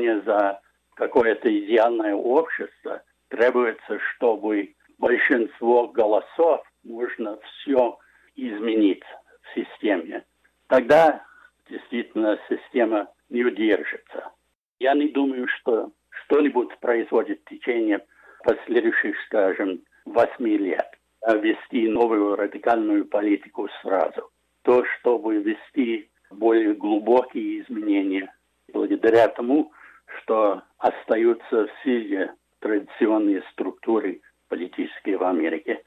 погоня 0.00 0.22
за 0.24 0.60
какое-то 0.94 1.48
идеальное 1.48 2.14
общество 2.14 3.02
требуется, 3.28 3.98
чтобы 4.14 4.74
большинство 4.98 5.88
голосов 5.88 6.62
можно 6.84 7.38
все 7.38 7.98
изменить 8.36 9.02
в 9.42 9.54
системе. 9.54 10.24
Тогда 10.68 11.24
действительно 11.68 12.38
система 12.48 13.08
не 13.28 13.44
удержится. 13.44 14.32
Я 14.78 14.94
не 14.94 15.08
думаю, 15.08 15.46
что 15.48 15.92
что-нибудь 16.24 16.76
производит 16.80 17.40
в 17.44 17.50
течение 17.50 18.04
последующих, 18.44 19.16
скажем, 19.26 19.82
восьми 20.06 20.56
лет. 20.56 20.86
А 21.22 21.36
вести 21.36 21.86
новую 21.86 22.36
радикальную 22.36 23.04
политику 23.04 23.68
сразу. 23.82 24.30
То, 24.62 24.84
чтобы 24.98 25.36
вести 25.36 26.10
более 26.30 26.72
глубокие 26.74 27.60
изменения, 27.60 28.32
благодаря 28.72 29.28
тому, 29.28 29.72
что 30.18 30.62
остаются 30.78 31.66
в 31.66 31.70
силе 31.84 32.34
традиционные 32.60 33.42
структуры 33.52 34.20
политические 34.48 35.18
в 35.18 35.24
Америке, 35.24 35.82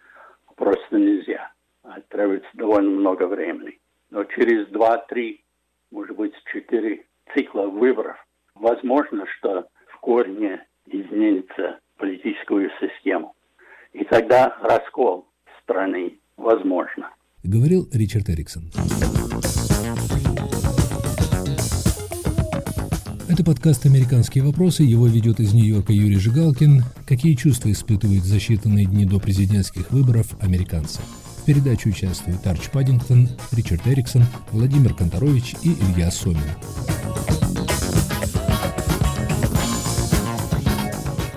просто 0.55 0.97
нельзя. 0.97 1.51
Требуется 2.09 2.49
довольно 2.53 2.89
много 2.91 3.27
времени. 3.27 3.79
Но 4.09 4.23
через 4.23 4.67
два-три, 4.67 5.43
может 5.91 6.15
быть, 6.15 6.33
четыре 6.51 7.05
цикла 7.33 7.67
выборов 7.67 8.17
возможно, 8.55 9.25
что 9.37 9.67
в 9.87 9.99
корне 9.99 10.65
изменится 10.85 11.79
политическую 11.97 12.69
систему. 12.79 13.35
И 13.91 14.03
тогда 14.05 14.57
раскол 14.61 15.27
страны 15.61 16.19
возможно. 16.37 17.11
Говорил 17.43 17.87
Ричард 17.91 18.29
Эриксон. 18.29 18.71
Это 23.33 23.43
подкаст 23.43 23.87
«Американские 23.87 24.43
вопросы». 24.43 24.83
Его 24.83 25.07
ведет 25.07 25.39
из 25.39 25.53
Нью-Йорка 25.53 25.91
Юрий 25.91 26.19
Жигалкин. 26.19 26.83
Какие 27.07 27.33
чувства 27.33 27.71
испытывают 27.71 28.23
за 28.23 28.35
считанные 28.35 28.85
дни 28.85 29.07
до 29.07 29.19
президентских 29.19 29.89
выборов 29.89 30.27
американцы? 30.39 31.01
В 31.41 31.45
передаче 31.45 31.89
участвуют 31.89 32.45
Арч 32.45 32.69
Паддингтон, 32.69 33.27
Ричард 33.51 33.87
Эриксон, 33.87 34.23
Владимир 34.51 34.93
Конторович 34.93 35.55
и 35.63 35.69
Илья 35.71 36.11
Сомин. 36.11 36.43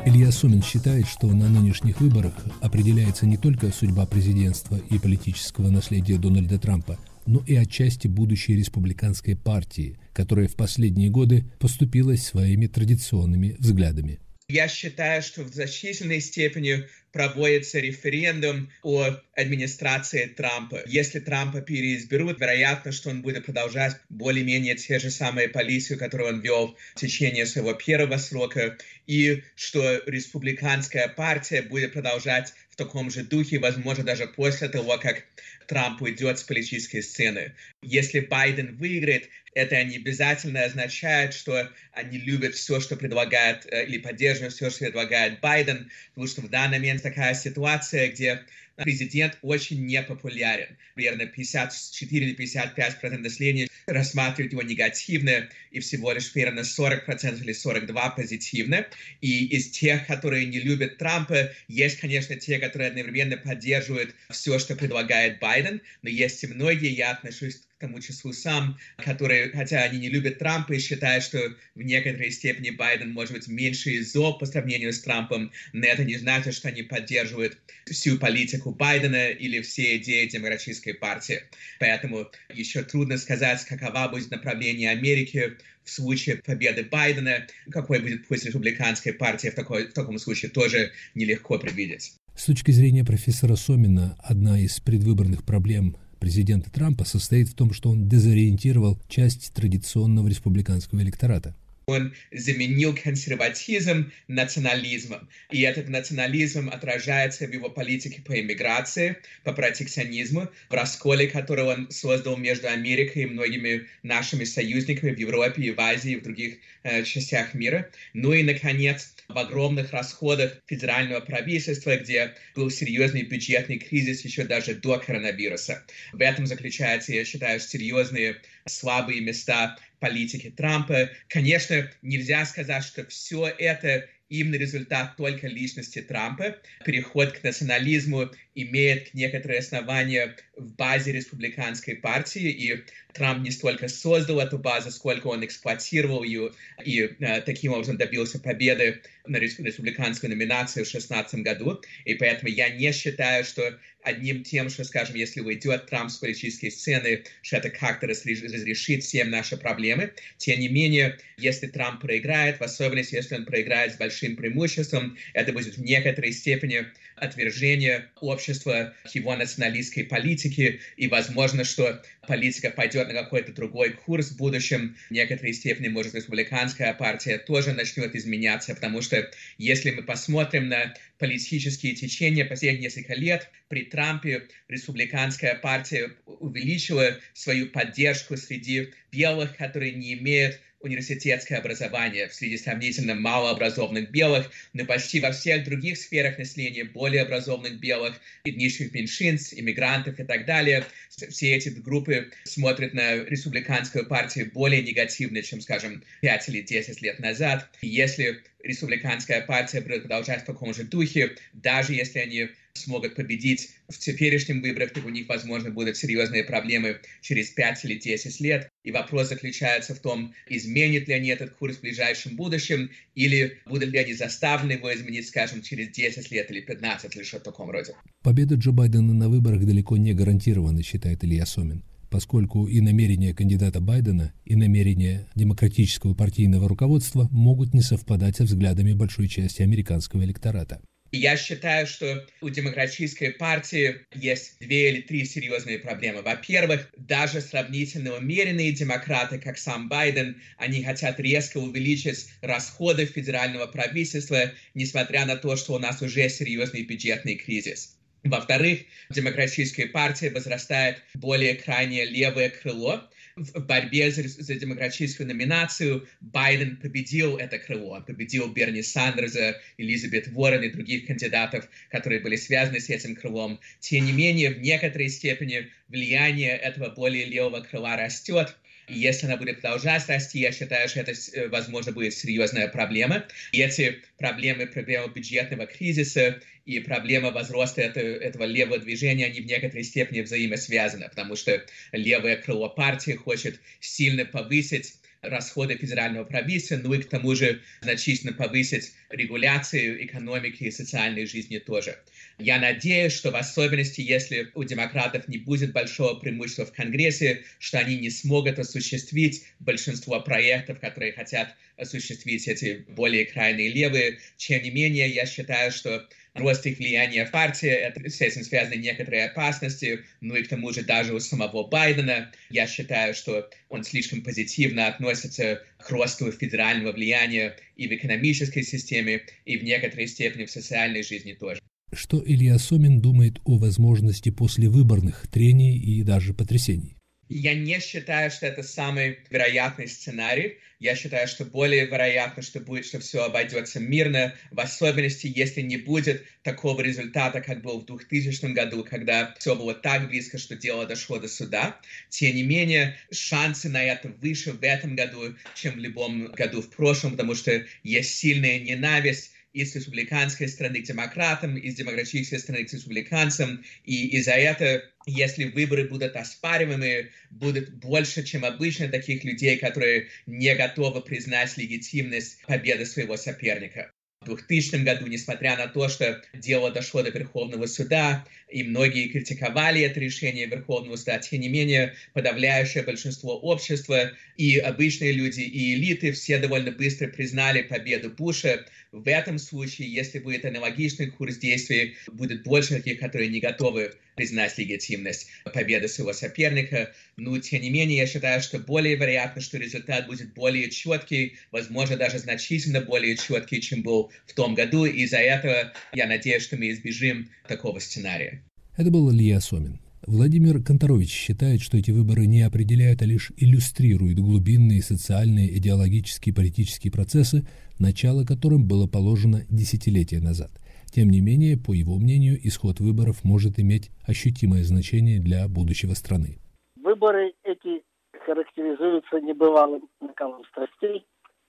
Илья 0.05 0.31
Сумин 0.31 0.62
считает, 0.62 1.07
что 1.09 1.29
на 1.29 1.49
нынешних 1.49 1.99
выборах 2.03 2.35
определяется 2.61 3.25
не 3.25 3.38
только 3.38 3.73
судьба 3.73 4.05
президентства 4.05 4.76
и 4.91 4.99
политического 4.99 5.71
наследия 5.71 6.19
Дональда 6.19 6.59
Трампа, 6.59 6.99
но 7.26 7.42
и 7.47 7.54
отчасти 7.56 8.06
будущей 8.09 8.56
республиканской 8.56 9.37
партии, 9.37 9.99
которая 10.12 10.49
в 10.49 10.56
последние 10.56 11.11
годы 11.11 11.45
поступилась 11.59 12.25
своими 12.25 12.66
традиционными 12.66 13.56
взглядами. 13.59 14.21
Я 14.49 14.68
считаю, 14.68 15.23
что 15.23 15.42
в 15.42 15.52
значительной 15.52 16.21
степени 16.21 16.87
проводится 17.11 17.80
референдум 17.80 18.71
о 18.83 19.16
администрации 19.35 20.26
Трампа. 20.26 20.83
Если 20.87 21.18
Трампа 21.18 21.62
переизберут, 21.62 22.38
вероятно, 22.38 22.92
что 22.92 23.11
он 23.11 23.23
будет 23.23 23.47
продолжать 23.47 23.97
более-менее 24.09 24.76
те 24.76 24.99
же 25.00 25.11
самые 25.11 25.49
полицию, 25.49 25.99
которую 25.99 26.28
он 26.28 26.40
вел 26.40 26.76
в 26.95 27.00
течение 27.00 27.47
своего 27.47 27.73
первого 27.73 28.18
срока, 28.18 28.76
и 29.06 29.42
что 29.56 30.00
республиканская 30.06 31.09
партия 31.09 31.62
будет 31.62 31.95
продолжать 31.95 32.52
в 32.76 32.78
таком 32.78 33.11
же 33.11 33.25
духе, 33.25 33.59
возможно, 33.59 34.04
даже 34.04 34.26
после 34.26 34.68
того, 34.68 34.99
как 34.99 35.25
Трамп 35.66 36.02
уйдет 36.02 36.38
с 36.38 36.42
политической 36.42 37.00
сцены. 37.00 37.54
Если 37.80 38.21
Байден 38.21 38.76
выиграет, 38.76 39.30
это 39.54 39.83
не 39.83 39.97
обязательно 39.97 40.62
означает, 40.62 41.33
что 41.33 41.71
они 41.92 42.18
любят 42.18 42.54
все, 42.54 42.78
что 42.78 42.97
предлагает, 42.97 43.64
э, 43.73 43.87
или 43.87 43.97
поддерживают 43.97 44.52
все, 44.52 44.68
что 44.68 44.85
предлагает 44.85 45.40
Байден, 45.40 45.90
потому 46.11 46.26
что 46.26 46.42
в 46.42 46.50
данный 46.50 46.76
момент 46.76 47.02
такая 47.02 47.33
ситуация, 47.33 48.09
где 48.09 48.45
президент 48.76 49.38
очень 49.42 49.85
непопулярен. 49.87 50.76
Примерно 50.95 51.26
54 51.26 52.26
или 52.26 52.35
55 52.35 53.00
процентов 53.00 53.21
населения 53.21 53.68
рассматривают 53.87 54.52
его 54.52 54.62
негативно, 54.62 55.49
и 55.71 55.80
всего 55.80 56.12
лишь 56.12 56.33
примерно 56.33 56.64
40 56.64 57.04
процентов 57.04 57.42
или 57.42 57.52
42 57.52 58.11
позитивно. 58.11 58.87
И 59.21 59.47
из 59.47 59.71
тех, 59.71 60.06
которые 60.06 60.47
не 60.47 60.61
любят 60.61 60.99
Трампа, 60.99 61.52
есть, 61.68 61.99
конечно, 62.00 62.37
те, 62.37 62.59
которые 62.59 62.88
одновременно 62.88 63.37
поддерживают 63.37 64.14
все, 64.30 64.59
что 64.59 64.76
предлагает 64.76 65.38
Байден, 65.38 65.80
но 66.02 66.11
есть 66.11 66.42
и 66.45 66.47
многие, 66.47 66.90
я 66.90 67.12
отношусь 67.12 67.61
тому 67.78 68.00
числу 68.00 68.33
сам, 68.33 68.78
которые, 68.97 69.50
хотя 69.50 69.83
они 69.83 69.99
не 69.99 70.09
любят 70.09 70.38
Трампа 70.38 70.73
и 70.73 70.78
считают, 70.78 71.23
что 71.23 71.38
в 71.75 71.83
некоторой 71.83 72.30
степени 72.30 72.71
Байден 72.71 73.12
может 73.12 73.35
быть 73.35 73.49
меньше 73.49 74.02
зол 74.02 74.38
по 74.38 74.47
сравнению 74.47 74.92
с 74.92 75.00
Трампом, 75.00 75.52
но 75.73 75.87
это 75.87 76.04
не 76.04 76.16
значит, 76.16 76.54
что 76.54 76.68
они 76.68 76.83
поддерживают 76.83 77.59
всю 77.87 78.18
политику 78.18 78.73
Байдена 78.73 79.28
или 79.28 79.61
все 79.61 79.97
идеи 79.99 80.26
демократической 80.26 80.95
партии. 80.95 81.42
Поэтому 81.78 82.30
еще 82.52 82.83
трудно 82.83 83.18
сказать, 83.18 83.64
какова 83.64 84.09
будет 84.09 84.30
направление 84.30 84.90
Америки 84.90 85.52
в 85.85 85.90
случае 85.90 86.37
победы 86.37 86.83
Байдена, 86.85 87.47
какой 87.71 88.00
будет 88.00 88.26
путь 88.26 88.45
республиканской 88.45 89.12
партии 89.12 89.49
в, 89.49 89.54
такой, 89.54 89.87
в 89.87 89.92
таком 89.92 90.18
случае 90.18 90.50
тоже 90.50 90.92
нелегко 91.14 91.59
предвидеть. 91.59 92.14
С 92.35 92.45
точки 92.45 92.71
зрения 92.71 93.04
профессора 93.04 93.56
Сомина, 93.56 94.18
одна 94.23 94.61
из 94.61 94.80
предвыборных 94.80 95.45
проблем 95.45 95.97
президента 96.18 96.70
Трампа 96.70 97.04
состоит 97.04 97.49
в 97.49 97.54
том, 97.54 97.73
что 97.73 97.90
он 97.90 98.08
дезориентировал 98.08 98.99
часть 99.08 99.52
традиционного 99.52 100.28
республиканского 100.28 101.00
электората. 101.00 101.54
Он 101.88 102.12
заменил 102.33 102.97
консерватизм 102.97 104.11
национализмом. 104.26 105.28
И 105.52 105.62
этот 105.62 105.88
национализм 105.88 106.69
отражается 106.69 107.47
в 107.47 107.52
его 107.52 107.71
политике 107.71 108.23
по 108.23 108.40
иммиграции, 108.40 109.19
по 109.45 109.52
протекционизму, 109.52 110.50
в 110.69 110.75
расколе, 110.75 111.28
который 111.28 111.64
он 111.64 111.88
создал 111.93 112.37
между 112.38 112.66
Америкой 112.66 113.23
и 113.23 113.26
многими 113.26 113.87
нашими 114.02 114.43
союзниками 114.43 115.12
в 115.12 115.19
Европе 115.21 115.62
и 115.62 115.71
в 115.71 115.78
Азии 115.78 116.14
и 116.14 116.16
в 116.16 116.25
других 116.25 116.57
э, 116.83 117.05
частях 117.05 117.55
мира. 117.55 117.88
Ну 118.14 118.33
и, 118.33 118.43
наконец, 118.43 119.14
в 119.28 119.38
огромных 119.38 119.93
расходах 119.93 120.61
федерального 120.66 121.21
правительства, 121.21 121.97
где 121.97 122.35
был 122.57 122.69
серьезный 122.69 123.23
бюджетный 123.23 123.78
кризис 123.78 124.25
еще 124.25 124.43
даже 124.43 124.75
до 124.75 124.99
коронавируса. 124.99 125.85
В 126.12 126.21
этом 126.21 126.47
заключается, 126.47 127.12
я 127.12 127.25
считаю, 127.25 127.61
серьезные 127.61 128.40
слабые 128.66 129.20
места 129.20 129.78
политики 130.00 130.50
Трампа. 130.50 131.11
Конечно, 131.28 131.90
нельзя 132.02 132.44
сказать, 132.44 132.85
что 132.85 133.06
все 133.06 133.46
это 133.46 134.08
именно 134.28 134.56
результат 134.56 135.16
только 135.16 135.46
личности 135.46 136.02
Трампа. 136.02 136.56
Переход 136.85 137.32
к 137.32 137.42
национализму 137.42 138.30
имеет 138.54 139.14
некоторые 139.14 139.61
основания 139.61 140.37
в 140.56 140.75
базе 140.75 141.12
республиканской 141.12 141.96
партии, 141.96 142.50
и 142.50 142.85
Трамп 143.16 143.42
не 143.42 143.50
столько 143.50 143.88
создал 143.88 144.40
эту 144.40 144.58
базу, 144.58 144.90
сколько 144.90 145.28
он 145.28 145.44
эксплуатировал 145.44 146.23
ее, 146.23 146.52
и 146.85 147.00
э, 147.18 147.40
таким 147.40 147.73
образом 147.73 147.96
добился 147.96 148.38
победы 148.38 149.00
на 149.26 149.38
республиканскую 149.38 150.30
номинацию 150.30 150.85
в 150.85 150.90
2016 150.90 151.42
году. 151.42 151.80
И 152.04 152.14
поэтому 152.14 152.50
я 152.50 152.68
не 152.68 152.92
считаю, 152.92 153.44
что 153.44 153.78
одним 154.02 154.44
тем, 154.44 154.70
что, 154.70 154.85
скажем, 154.85 155.16
если 155.16 155.40
уйдет 155.40 155.87
Трамп 155.87 156.11
с 156.11 156.18
политической 156.18 156.70
сцены, 156.70 157.25
что 157.42 157.56
это 157.56 157.70
как-то 157.70 158.06
разрешит 158.06 159.02
всем 159.02 159.30
наши 159.30 159.56
проблемы. 159.56 160.12
Тем 160.37 160.61
не 160.61 160.68
менее, 160.68 161.18
если 161.38 161.66
Трамп 161.66 162.00
проиграет, 162.00 162.61
в 162.61 162.62
особенности, 162.62 163.16
если 163.16 163.35
он 163.35 163.46
проиграет 163.46 163.94
с 163.94 163.96
большим 163.96 164.37
преимуществом, 164.37 165.16
это 165.32 165.52
будет 165.52 165.76
в 165.76 165.82
некоторой 165.82 166.32
степени 166.32 166.87
отвержение 167.16 168.08
общества 168.20 168.94
к 169.04 169.14
его 169.14 169.35
националистской 169.35 170.04
политике, 170.04 170.80
и 170.96 171.08
возможно, 171.08 171.64
что 171.64 172.02
политика 172.26 172.71
пойдет 172.71 173.09
на 173.09 173.14
какой-то 173.14 173.52
другой 173.52 173.90
курс 173.90 174.30
в 174.30 174.37
будущем. 174.37 174.97
В 175.09 175.12
некоторой 175.12 175.52
степени, 175.52 175.88
может, 175.88 176.14
республиканская 176.14 176.92
партия 176.95 177.38
тоже 177.38 177.73
начнет 177.73 178.14
изменяться, 178.14 178.75
потому 178.75 179.02
что 179.02 179.30
если 179.59 179.90
мы 179.90 180.02
посмотрим 180.02 180.68
на 180.68 180.95
политические 181.18 181.95
течения 181.95 182.45
последних 182.45 182.83
несколько 182.83 183.14
лет, 183.14 183.50
при 183.68 183.85
Трампе 183.85 184.49
республиканская 184.68 185.54
партия 185.54 186.12
увеличила 186.26 187.18
свою 187.33 187.68
поддержку 187.68 188.37
среди 188.37 188.92
белых, 189.11 189.56
которые 189.56 189.92
не 189.92 190.14
имеют 190.14 190.61
университетское 190.87 191.59
образование 191.59 192.28
среди 192.31 192.57
сравнительно 192.57 193.14
малообразованных 193.14 194.11
белых, 194.11 194.50
но 194.73 194.85
почти 194.85 195.21
во 195.21 195.33
всех 195.33 195.64
других 195.64 195.99
сферах 195.99 196.38
населения 196.38 196.85
более 196.85 197.23
образованных 197.23 197.78
белых, 197.78 198.21
этнических 198.45 198.93
меньшинств, 198.93 199.55
иммигрантов 199.57 200.19
и 200.19 200.25
так 200.25 200.47
далее. 200.47 200.85
Все 201.11 201.55
эти 201.55 201.69
группы 201.69 202.31
смотрят 202.45 202.95
на 202.95 203.16
республиканскую 203.16 204.07
партию 204.07 204.50
более 204.52 204.83
негативно, 204.83 205.43
чем, 205.43 205.61
скажем, 205.61 206.02
5 206.23 206.49
или 206.49 206.62
10 206.62 207.02
лет 207.02 207.19
назад. 207.21 207.69
И 207.83 207.88
если 207.88 208.43
республиканская 208.62 209.43
партия 209.43 209.81
будет 209.81 210.02
продолжать 210.02 210.43
в 210.43 210.47
таком 210.47 210.75
же 210.75 210.85
духе, 210.85 211.37
даже 211.52 211.93
если 211.93 212.19
они 212.19 212.49
смогут 212.76 213.14
победить 213.14 213.71
в 213.88 213.99
теперешнем 213.99 214.61
выборах, 214.61 214.92
то 214.92 215.00
у 215.00 215.09
них, 215.09 215.28
возможно, 215.28 215.71
будут 215.71 215.97
серьезные 215.97 216.45
проблемы 216.45 217.00
через 217.21 217.50
5 217.50 217.85
или 217.85 217.99
10 217.99 218.40
лет. 218.40 218.68
И 218.85 218.92
вопрос 218.92 219.28
заключается 219.28 219.95
в 219.95 219.99
том, 219.99 220.35
изменит 220.49 221.09
ли 221.09 221.14
они 221.14 221.28
этот 221.28 221.54
курс 221.54 221.76
в 221.76 221.80
ближайшем 221.80 222.37
будущем, 222.37 222.90
или 223.14 223.59
будут 223.66 223.90
ли 223.90 223.99
они 223.99 224.14
заставлены 224.14 224.73
его 224.73 224.95
изменить, 224.95 225.28
скажем, 225.28 225.62
через 225.62 225.88
10 225.88 226.30
лет 226.30 226.50
или 226.50 226.61
15 226.61 227.16
или 227.16 227.23
что-то 227.23 227.50
в 227.50 227.52
таком 227.52 227.71
роде. 227.71 227.95
Победа 228.23 228.54
Джо 228.56 228.73
Байдена 228.73 229.12
на 229.12 229.28
выборах 229.28 229.64
далеко 229.64 229.97
не 229.97 230.12
гарантирована, 230.12 230.83
считает 230.83 231.25
Илья 231.25 231.47
Сомин 231.47 231.83
поскольку 232.11 232.66
и 232.66 232.80
намерения 232.80 233.35
кандидата 233.35 233.80
Байдена, 233.80 234.33
и 234.45 234.56
намерения 234.56 235.26
демократического 235.35 236.14
партийного 236.14 236.68
руководства 236.68 237.28
могут 237.30 237.75
не 237.75 237.83
совпадать 237.83 238.37
со 238.37 238.45
взглядами 238.45 238.92
большой 238.92 239.28
части 239.28 239.62
американского 239.62 240.25
электората. 240.25 240.80
Я 241.16 241.38
считаю, 241.38 241.87
что 241.87 242.26
у 242.42 242.50
демократической 242.50 243.30
партии 243.30 244.00
есть 244.14 244.58
две 244.61 244.90
или 244.90 245.00
три 245.00 245.25
серьезные 245.25 245.78
проблемы. 245.78 246.20
Во-первых, 246.20 246.90
даже 246.99 247.40
сравнительно 247.40 248.16
умеренные 248.16 248.70
демократы, 248.73 249.38
как 249.38 249.56
сам 249.56 249.88
Байден, 249.88 250.42
они 250.58 250.85
хотят 250.85 251.18
резко 251.18 251.56
увеличить 251.56 252.26
расходы 252.43 253.06
федерального 253.06 253.67
правительства, 253.67 254.52
несмотря 254.75 255.25
на 255.25 255.36
то, 255.36 255.56
что 255.56 255.73
у 255.73 255.78
нас 255.78 256.02
уже 256.02 256.28
серьезный 256.28 256.82
бюджетный 256.82 257.36
кризис. 257.36 257.97
Во-вторых, 258.23 258.80
демократическая 259.08 259.86
партия 259.86 260.28
возрастает 260.28 261.02
более 261.14 261.54
крайнее 261.54 262.04
левое 262.04 262.50
крыло, 262.50 263.08
в 263.36 263.66
борьбе 263.66 264.10
за, 264.10 264.26
за 264.26 264.54
демократическую 264.54 265.26
номинацию 265.26 266.08
Байден 266.20 266.76
победил 266.76 267.36
это 267.36 267.58
крыло. 267.58 268.00
Победил 268.00 268.50
Берни 268.50 268.82
Сандерса, 268.82 269.60
Элизабет 269.76 270.28
Уоррен 270.34 270.62
и 270.62 270.70
других 270.70 271.06
кандидатов, 271.06 271.68
которые 271.90 272.20
были 272.20 272.36
связаны 272.36 272.80
с 272.80 272.88
этим 272.88 273.14
крылом. 273.14 273.60
Тем 273.80 274.06
не 274.06 274.12
менее, 274.12 274.50
в 274.50 274.60
некоторой 274.60 275.10
степени 275.10 275.70
влияние 275.88 276.56
этого 276.56 276.88
более 276.88 277.26
левого 277.26 277.60
крыла 277.60 277.96
растет. 277.96 278.56
И 278.86 278.99
если 278.99 279.26
она 279.26 279.36
будет 279.36 279.60
продолжать 279.60 280.08
расти, 280.08 280.38
я 280.38 280.52
считаю, 280.52 280.88
что 280.88 281.00
это, 281.00 281.12
э, 281.32 281.49
возможно, 281.49 281.92
будет 281.92 282.14
серьезная 282.14 282.68
проблема. 282.68 283.26
И 283.52 283.60
эти 283.60 284.02
проблемы, 284.16 284.66
проблема 284.66 285.08
бюджетного 285.08 285.66
кризиса 285.66 286.40
и 286.66 286.78
проблема 286.80 287.30
возроста 287.32 287.82
этого, 287.82 288.04
этого 288.04 288.44
левого 288.44 288.78
движения, 288.78 289.26
они 289.26 289.40
в 289.40 289.46
некоторой 289.46 289.84
степени 289.84 290.20
взаимосвязаны, 290.20 291.08
потому 291.08 291.36
что 291.36 291.64
левое 291.92 292.36
крыло 292.36 292.68
партии 292.68 293.12
хочет 293.12 293.60
сильно 293.80 294.25
повысить 294.25 294.94
расходы 295.22 295.76
федерального 295.76 296.25
правительства, 296.25 296.76
ну 296.76 296.92
и 296.94 297.02
к 297.02 297.08
тому 297.08 297.34
же 297.34 297.62
значительно 297.80 298.32
повысить 298.32 298.92
регуляцию 299.08 300.04
экономики 300.04 300.64
и 300.64 300.70
социальной 300.70 301.26
жизни 301.26 301.58
тоже. 301.58 301.99
Я 302.38 302.58
надеюсь, 302.58 303.14
что 303.14 303.30
в 303.30 303.36
особенности, 303.36 304.02
если 304.02 304.50
у 304.54 304.62
демократов 304.62 305.26
не 305.26 305.38
будет 305.38 305.72
большого 305.72 306.20
преимущества 306.20 306.66
в 306.66 306.72
Конгрессе, 306.72 307.44
что 307.58 307.78
они 307.78 307.96
не 307.96 308.10
смогут 308.10 308.58
осуществить 308.58 309.44
большинство 309.58 310.20
проектов, 310.20 310.78
которые 310.78 311.12
хотят 311.12 311.56
осуществить 311.78 312.46
эти 312.46 312.84
более 312.88 313.25
крайние 313.25 313.70
левые. 313.70 314.18
Тем 314.36 314.62
не 314.62 314.70
менее, 314.70 315.08
я 315.08 315.25
считаю, 315.25 315.72
что 315.72 316.06
рост 316.34 316.66
их 316.66 316.76
влияния 316.76 317.25
в 317.25 317.30
партии, 317.30 317.70
это, 317.70 318.06
с 318.08 318.20
этим 318.20 318.44
связаны 318.44 318.75
некоторые 318.75 319.26
опасности, 319.26 320.04
ну 320.20 320.36
и 320.36 320.42
к 320.42 320.49
тому 320.49 320.72
же 320.75 320.82
даже 320.82 321.14
у 321.14 321.20
самого 321.20 321.66
Байдена, 321.66 322.32
я 322.50 322.66
считаю, 322.66 323.14
что 323.14 323.49
он 323.70 323.82
слишком 323.82 324.22
позитивно 324.22 324.88
относится 324.88 325.62
к 325.78 325.90
росту 325.90 326.30
федерального 326.30 326.92
влияния 326.92 327.56
и 327.76 327.88
в 327.88 327.92
экономической 327.92 328.62
системе, 328.62 329.22
и 329.46 329.56
в 329.56 329.64
некоторой 329.64 330.06
степени 330.06 330.44
в 330.44 330.50
социальной 330.50 331.02
жизни 331.02 331.32
тоже. 331.32 331.60
Что 331.92 332.20
Илья 332.25 332.58
Сомин 332.58 333.00
думает 333.00 333.38
о 333.44 333.58
возможности 333.58 334.30
послевыборных 334.30 335.28
трений 335.28 335.78
и 335.78 336.02
даже 336.02 336.34
потрясений? 336.34 336.96
Я 337.28 337.54
не 337.54 337.80
считаю, 337.80 338.30
что 338.30 338.46
это 338.46 338.62
самый 338.62 339.18
вероятный 339.30 339.88
сценарий. 339.88 340.58
Я 340.78 340.94
считаю, 340.94 341.26
что 341.26 341.44
более 341.44 341.86
вероятно, 341.86 342.42
что 342.42 342.60
будет, 342.60 342.86
что 342.86 343.00
все 343.00 343.25
обойдется 343.25 343.80
мирно, 343.80 344.34
в 344.50 344.60
особенности, 344.60 345.32
если 345.34 345.62
не 345.62 345.76
будет 345.76 346.25
такого 346.42 346.80
результата, 346.82 347.40
как 347.40 347.62
был 347.62 347.80
в 347.80 347.86
2000 347.86 348.52
году, 348.52 348.84
когда 348.84 349.34
все 349.38 349.56
было 349.56 349.75
так 349.75 350.08
близко, 350.08 350.38
что 350.38 350.54
дело 350.54 350.86
дошло 350.86 351.18
до 351.18 351.28
суда. 351.28 351.80
Тем 352.10 352.36
не 352.36 352.42
менее, 352.42 352.96
шансы 353.10 353.68
на 353.68 353.82
это 353.82 354.08
выше 354.08 354.52
в 354.52 354.62
этом 354.62 354.94
году, 354.94 355.34
чем 355.54 355.75
в 355.75 355.78
любом 355.78 356.26
году 356.26 356.62
в 356.62 356.70
прошлом, 356.70 357.12
потому 357.12 357.34
что 357.34 357.64
есть 357.82 358.14
сильная 358.16 358.60
ненависть 358.60 359.32
из 359.56 359.75
республиканской 359.75 360.49
страны 360.49 360.80
к 360.82 360.84
демократам, 360.84 361.56
из 361.56 361.76
демократической 361.76 362.36
страны 362.36 362.64
к 362.64 362.73
республиканцам, 362.73 363.64
и 363.84 364.08
из-за 364.19 364.32
этого, 364.32 364.82
если 365.06 365.45
выборы 365.45 365.88
будут 365.88 366.14
оспариваемы, 366.14 367.10
будет 367.30 367.75
больше, 367.76 368.23
чем 368.23 368.45
обычно, 368.45 368.88
таких 368.88 369.25
людей, 369.25 369.56
которые 369.56 370.08
не 370.26 370.54
готовы 370.54 371.00
признать 371.00 371.56
легитимность 371.56 372.42
победы 372.47 372.84
своего 372.84 373.16
соперника. 373.16 373.90
2000 374.26 374.84
году, 374.84 375.06
несмотря 375.06 375.56
на 375.56 375.69
то, 375.69 375.88
что 375.88 376.23
дело 376.34 376.71
дошло 376.71 377.02
до 377.02 377.10
Верховного 377.10 377.66
суда, 377.66 378.25
и 378.49 378.62
многие 378.62 379.08
критиковали 379.08 379.80
это 379.82 380.00
решение 380.00 380.47
Верховного 380.47 380.97
суда, 380.97 381.19
тем 381.19 381.40
не 381.40 381.49
менее, 381.49 381.95
подавляющее 382.12 382.82
большинство 382.82 383.38
общества, 383.38 384.12
и 384.36 384.58
обычные 384.58 385.12
люди, 385.12 385.40
и 385.40 385.75
элиты, 385.75 386.12
все 386.12 386.38
довольно 386.38 386.73
быстро 386.73 387.08
признали 387.08 387.62
победу 387.62 388.10
Буша 388.10 388.66
в 389.02 389.09
этом 389.09 389.39
случае, 389.39 389.93
если 389.93 390.19
будет 390.19 390.45
аналогичный 390.45 391.11
курс 391.11 391.37
действий, 391.37 391.97
будет 392.13 392.43
больше 392.43 392.76
таких, 392.76 392.99
которые 392.99 393.28
не 393.28 393.41
готовы 393.41 393.93
признать 394.17 394.56
легитимность 394.56 395.28
победы 395.52 395.89
своего 395.89 396.13
соперника. 396.13 396.93
Но, 397.17 397.39
тем 397.39 397.63
не 397.63 397.71
менее, 397.71 397.99
я 397.99 398.06
считаю, 398.06 398.41
что 398.41 398.59
более 398.59 398.97
вероятно, 398.97 399.43
что 399.43 399.59
результат 399.59 400.06
будет 400.06 400.32
более 400.35 400.71
четкий, 400.71 401.37
возможно, 401.52 401.97
даже 401.97 402.19
значительно 402.19 402.80
более 402.80 403.17
четкий, 403.17 403.61
чем 403.61 403.82
был 403.82 404.11
в 404.26 404.32
том 404.32 404.54
году. 404.54 404.87
И 404.87 405.02
из-за 405.02 405.19
этого 405.19 405.73
я 405.93 406.06
надеюсь, 406.06 406.43
что 406.43 406.56
мы 406.56 406.71
избежим 406.71 407.30
такого 407.47 407.78
сценария. 407.78 408.43
Это 408.76 408.91
был 408.91 409.13
Илья 409.13 409.41
Сомин. 409.41 409.78
Владимир 410.06 410.62
Конторович 410.62 411.10
считает, 411.10 411.60
что 411.60 411.76
эти 411.76 411.90
выборы 411.90 412.26
не 412.26 412.42
определяют, 412.42 413.02
а 413.02 413.06
лишь 413.06 413.32
иллюстрируют 413.36 414.21
глубинные 414.21 414.80
социальные, 414.80 415.58
идеологические, 415.58 416.32
политические 416.32 416.92
процессы, 416.92 417.42
начало 417.80 418.23
которым 418.25 418.69
было 418.69 418.86
положено 418.86 419.42
десятилетия 419.50 420.21
назад. 420.21 420.52
Тем 420.95 421.10
не 421.10 421.21
менее, 421.21 421.58
по 421.58 421.73
его 421.73 421.97
мнению, 421.99 422.38
исход 422.47 422.78
выборов 422.78 423.25
может 423.25 423.58
иметь 423.58 423.90
ощутимое 424.06 424.62
значение 424.62 425.19
для 425.19 425.49
будущего 425.49 425.95
страны. 425.95 426.38
Выборы 426.76 427.34
эти 427.42 427.82
характеризуются 428.25 429.21
небывалым 429.21 429.88
накалом 430.00 430.45
страстей. 430.52 431.04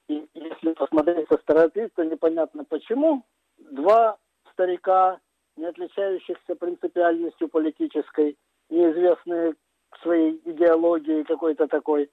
И 0.09 0.25
если 0.33 0.73
посмотреть 0.73 1.27
со 1.29 1.37
стороны, 1.43 1.89
то 1.95 2.03
непонятно 2.03 2.63
почему. 2.63 3.23
Два 3.71 4.17
старика, 4.51 5.19
не 5.57 5.65
отличающихся 5.65 6.55
принципиальностью 6.55 7.49
политической, 7.49 8.35
неизвестные 8.69 9.55
своей 10.01 10.41
идеологии 10.45 11.23
какой-то 11.23 11.67
такой. 11.67 12.09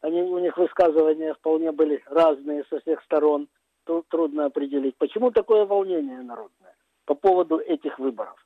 Они, 0.00 0.22
у 0.22 0.38
них 0.38 0.56
высказывания 0.56 1.34
вполне 1.34 1.72
были 1.72 2.02
разные 2.06 2.64
со 2.70 2.80
всех 2.80 3.02
сторон. 3.02 3.48
Тут 3.84 4.08
трудно 4.08 4.46
определить. 4.46 4.96
Почему 4.98 5.30
такое 5.30 5.64
волнение 5.64 6.20
народное 6.22 6.74
по 7.04 7.14
поводу 7.14 7.58
этих 7.58 7.98
выборов? 7.98 8.36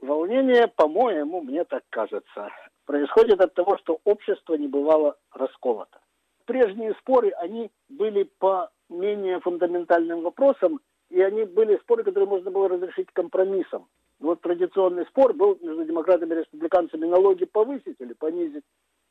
Волнение, 0.00 0.66
по-моему, 0.68 1.42
мне 1.42 1.64
так 1.64 1.82
кажется, 1.90 2.50
происходит 2.86 3.40
от 3.40 3.54
того, 3.54 3.76
что 3.78 4.00
общество 4.04 4.54
не 4.54 4.66
бывало 4.66 5.16
расколото. 5.32 6.00
Прежние 6.46 6.94
споры, 6.94 7.30
они 7.30 7.70
были 7.88 8.24
по 8.38 8.70
менее 8.88 9.40
фундаментальным 9.40 10.22
вопросам, 10.22 10.80
и 11.10 11.20
они 11.20 11.44
были 11.44 11.76
споры, 11.78 12.02
которые 12.02 12.28
можно 12.28 12.50
было 12.50 12.68
разрешить 12.68 13.08
компромиссом. 13.12 13.86
Вот 14.30 14.42
традиционный 14.42 15.06
спор 15.06 15.34
был 15.34 15.58
между 15.60 15.84
демократами 15.84 16.34
и 16.34 16.38
республиканцами 16.38 17.04
налоги 17.04 17.46
повысить 17.46 17.96
или 17.98 18.12
понизить, 18.12 18.62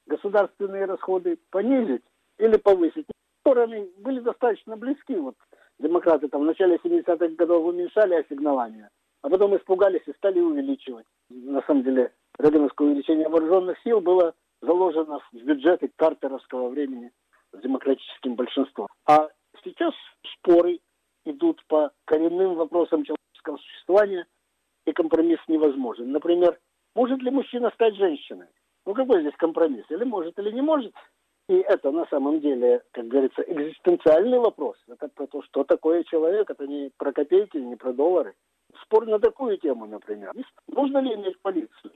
государственные 0.07 0.85
расходы 0.85 1.37
понизить 1.51 2.05
или 2.37 2.55
повысить. 2.55 3.05
Стороны 3.41 3.89
были 3.97 4.21
достаточно 4.21 4.77
близки. 4.77 5.17
Вот 5.17 5.35
демократы 5.77 6.29
там 6.29 6.43
в 6.43 6.45
начале 6.45 6.77
70-х 6.77 7.35
годов 7.35 7.65
уменьшали 7.65 8.13
ассигнования, 8.13 8.89
а 9.21 9.29
потом 9.29 9.57
испугались 9.57 10.07
и 10.07 10.13
стали 10.13 10.39
увеличивать. 10.39 11.05
На 11.29 11.61
самом 11.63 11.83
деле, 11.83 12.13
Рейгановское 12.37 12.87
увеличение 12.87 13.27
вооруженных 13.27 13.77
сил 13.83 13.99
было 13.99 14.33
заложено 14.61 15.19
в 15.19 15.35
бюджеты 15.35 15.91
картеровского 15.97 16.69
времени 16.69 17.11
с 17.51 17.59
демократическим 17.59 18.35
большинством. 18.35 18.87
А 19.05 19.27
сейчас 19.65 19.93
споры 20.37 20.79
идут 21.25 21.61
по 21.67 21.91
коренным 22.05 22.55
вопросам 22.55 23.03
человеческого 23.03 23.57
существования– 23.57 24.25
и 24.89 24.93
компромисс 24.93 25.39
невозможен. 25.47 26.11
Например, 26.11 26.57
может 26.95 27.21
ли 27.21 27.29
мужчина 27.31 27.71
стать 27.73 27.95
женщиной? 27.95 28.47
Ну 28.85 28.93
какой 28.93 29.21
здесь 29.21 29.35
компромисс? 29.37 29.85
Или 29.89 30.03
может, 30.03 30.37
или 30.39 30.51
не 30.51 30.61
может? 30.61 30.93
И 31.47 31.53
это 31.53 31.91
на 31.91 32.05
самом 32.07 32.39
деле, 32.39 32.83
как 32.91 33.07
говорится, 33.07 33.41
экзистенциальный 33.41 34.39
вопрос. 34.39 34.77
Это 34.87 35.07
про 35.07 35.27
то, 35.27 35.41
что 35.43 35.63
такое 35.63 36.03
человек. 36.03 36.49
Это 36.49 36.67
не 36.67 36.91
про 36.97 37.11
копейки, 37.11 37.57
не 37.57 37.75
про 37.75 37.93
доллары. 37.93 38.35
Спор 38.83 39.07
на 39.07 39.19
такую 39.19 39.57
тему, 39.57 39.85
например. 39.85 40.31
Нужно 40.67 40.99
ли 40.99 41.15
иметь 41.15 41.41
полицию? 41.41 41.93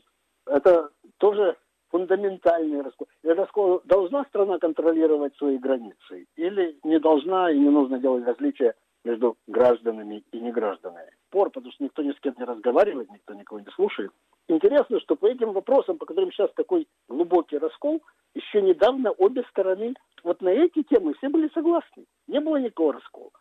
Это 0.48 0.90
тоже 1.18 1.56
фундаментальный 1.90 2.82
раскол. 2.82 3.08
раскол. 3.24 3.82
Должна 3.86 4.26
страна 4.26 4.58
контролировать 4.58 5.36
свои 5.38 5.58
границы? 5.58 6.26
Или 6.36 6.80
не 6.84 7.00
должна 7.00 7.52
и 7.52 7.60
не 7.60 7.70
нужно 7.70 8.00
делать 8.00 8.26
различия 8.26 8.74
между 9.04 9.38
гражданами 9.48 10.24
и 10.32 10.40
негражданами. 10.40 11.12
Спор, 11.28 11.50
потому 11.50 11.72
что 11.74 11.84
никто 11.84 12.02
ни 12.04 12.12
с 12.12 12.20
кем 12.20 12.36
не 12.38 12.46
разговаривает, 12.46 13.10
никто 13.12 13.34
никого 13.34 13.60
не 13.60 13.72
слушает. 13.76 14.12
Интересно, 14.48 15.00
что 15.00 15.16
по 15.16 15.26
этим 15.26 15.54
вопросам, 15.54 15.98
по 15.98 16.06
которым 16.06 16.32
сейчас 16.32 16.52
такой 16.54 16.88
глубокий 17.08 17.58
раскол, 17.58 18.02
еще 18.34 18.62
недавно 18.62 19.12
обе 19.12 19.44
стороны 19.50 19.96
вот 20.24 20.42
на 20.42 20.50
эти 20.50 20.84
темы 20.84 21.14
все 21.16 21.30
были 21.30 21.50
согласны. 21.54 22.06
Не 22.28 22.40
было 22.40 22.58
никакого 22.58 22.94
раскола. 22.94 23.32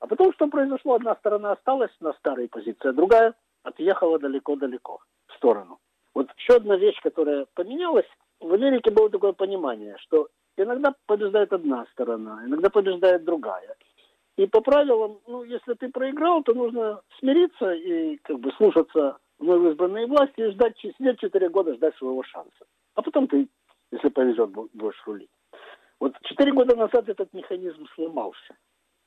А 0.00 0.06
потом 0.06 0.32
что 0.32 0.48
произошло? 0.48 0.94
Одна 0.94 1.14
сторона 1.16 1.52
осталась 1.52 1.92
на 2.00 2.12
старой 2.14 2.48
позиции, 2.48 2.88
а 2.88 2.92
другая 2.92 3.34
отъехала 3.62 4.18
далеко-далеко 4.18 5.00
в 5.28 5.32
сторону. 5.34 5.78
Вот 6.14 6.28
еще 6.36 6.56
одна 6.56 6.76
вещь, 6.76 7.00
которая 7.02 7.46
поменялась. 7.54 8.08
В 8.40 8.52
Америке 8.52 8.90
было 8.90 9.08
такое 9.08 9.32
понимание, 9.32 9.96
что 9.98 10.28
иногда 10.56 10.94
побеждает 11.06 11.52
одна 11.52 11.86
сторона, 11.92 12.42
иногда 12.44 12.68
побеждает 12.68 13.24
другая. 13.24 13.76
И 14.36 14.46
по 14.46 14.60
правилам, 14.60 15.18
ну, 15.26 15.42
если 15.42 15.74
ты 15.74 15.88
проиграл, 15.90 16.42
то 16.42 16.54
нужно 16.54 17.02
смириться 17.18 17.72
и 17.72 18.16
как 18.18 18.40
бы 18.40 18.50
слушаться 18.52 19.18
вновь 19.38 19.72
избранные 19.72 20.06
власти 20.06 20.40
и 20.40 20.50
ждать, 20.52 20.78
сидеть 20.78 21.20
4 21.20 21.48
года, 21.50 21.74
ждать 21.74 21.96
своего 21.96 22.22
шанса. 22.22 22.64
А 22.94 23.02
потом 23.02 23.26
ты, 23.26 23.48
если 23.90 24.08
повезет, 24.08 24.50
будешь 24.50 25.02
рулить. 25.06 25.30
Вот 26.00 26.14
4 26.22 26.52
года 26.52 26.76
назад 26.76 27.08
этот 27.08 27.32
механизм 27.34 27.86
сломался. 27.94 28.56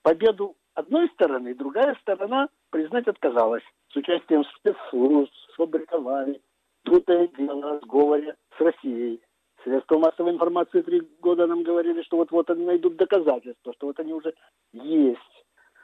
Победу 0.03 0.55
одной 0.75 1.09
стороны, 1.09 1.55
другая 1.55 1.95
сторона 2.01 2.49
признать 2.69 3.07
отказалась. 3.07 3.63
С 3.91 3.95
участием 3.95 4.43
спецслужб, 4.57 5.31
сфабриковали, 5.53 6.41
путая 6.83 7.27
дело 7.29 7.71
о 7.71 7.79
сговоре 7.79 8.35
с 8.57 8.61
Россией. 8.61 9.19
Средства 9.65 9.97
массовой 9.97 10.31
информации 10.31 10.81
три 10.81 11.01
года 11.21 11.47
нам 11.47 11.63
говорили, 11.63 12.03
что 12.03 12.17
вот-вот 12.17 12.51
они 12.51 12.63
найдут 12.65 12.97
доказательства, 12.97 13.73
что 13.73 13.87
вот 13.87 13.99
они 13.99 14.13
уже 14.13 14.35
есть. 14.73 15.19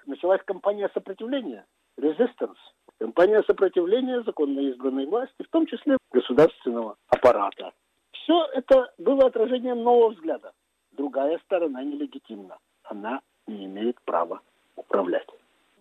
Началась 0.05 0.39
кампания 0.45 0.87
сопротивления, 0.93 1.65
resistance. 1.99 2.57
Кампания 2.99 3.41
сопротивления 3.47 4.21
законно 4.21 4.59
избранной 4.59 5.07
власти, 5.07 5.41
в 5.41 5.49
том 5.49 5.65
числе 5.65 5.97
государственного 6.11 6.95
аппарата. 7.07 7.71
Все 8.11 8.45
это 8.53 8.93
было 8.99 9.25
отражением 9.25 9.81
нового 9.81 10.09
взгляда. 10.09 10.51
Другая 10.91 11.39
сторона 11.39 11.83
нелегитимна. 11.83 12.59
Она 12.83 13.21
не 13.47 13.65
имеет 13.65 13.99
права 14.05 14.41
управлять. 14.75 15.27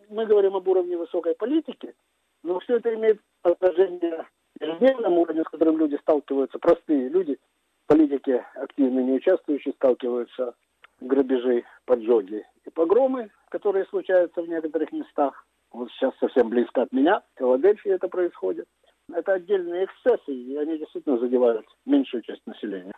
Мы 0.09 0.25
говорим 0.25 0.57
об 0.57 0.67
уровне 0.67 0.97
высокой 0.97 1.35
политики, 1.35 1.95
но 2.43 2.61
все 2.61 2.77
это 2.77 2.95
имеет 2.95 3.21
отражение 3.43 4.27
ежедневном 4.59 5.19
уровне, 5.19 5.43
с 5.43 5.51
которым 5.51 5.77
люди 5.77 5.97
сталкиваются, 5.97 6.59
простые 6.59 7.11
люди– 7.11 7.39
политики, 7.91 8.45
активно 8.55 9.01
не 9.01 9.15
участвующие, 9.15 9.75
сталкиваются 9.75 10.55
грабежи, 11.01 11.65
поджоги 11.87 12.47
и 12.65 12.71
погромы, 12.71 13.31
которые 13.51 13.85
случаются 13.87 14.43
в 14.43 14.49
некоторых 14.49 14.93
местах. 14.93 15.45
Вот 15.73 15.91
сейчас 15.91 16.13
совсем 16.21 16.51
близко 16.51 16.83
от 16.83 16.93
меня, 16.93 17.21
в 17.35 17.39
Филадельфии 17.39 17.91
это 17.91 18.07
происходит. 18.07 18.67
Это 19.13 19.33
отдельные 19.33 19.87
эксцессы, 19.87 20.33
и 20.33 20.57
они 20.57 20.79
действительно 20.79 21.19
задевают 21.19 21.67
меньшую 21.85 22.23
часть 22.23 22.47
населения. 22.47 22.93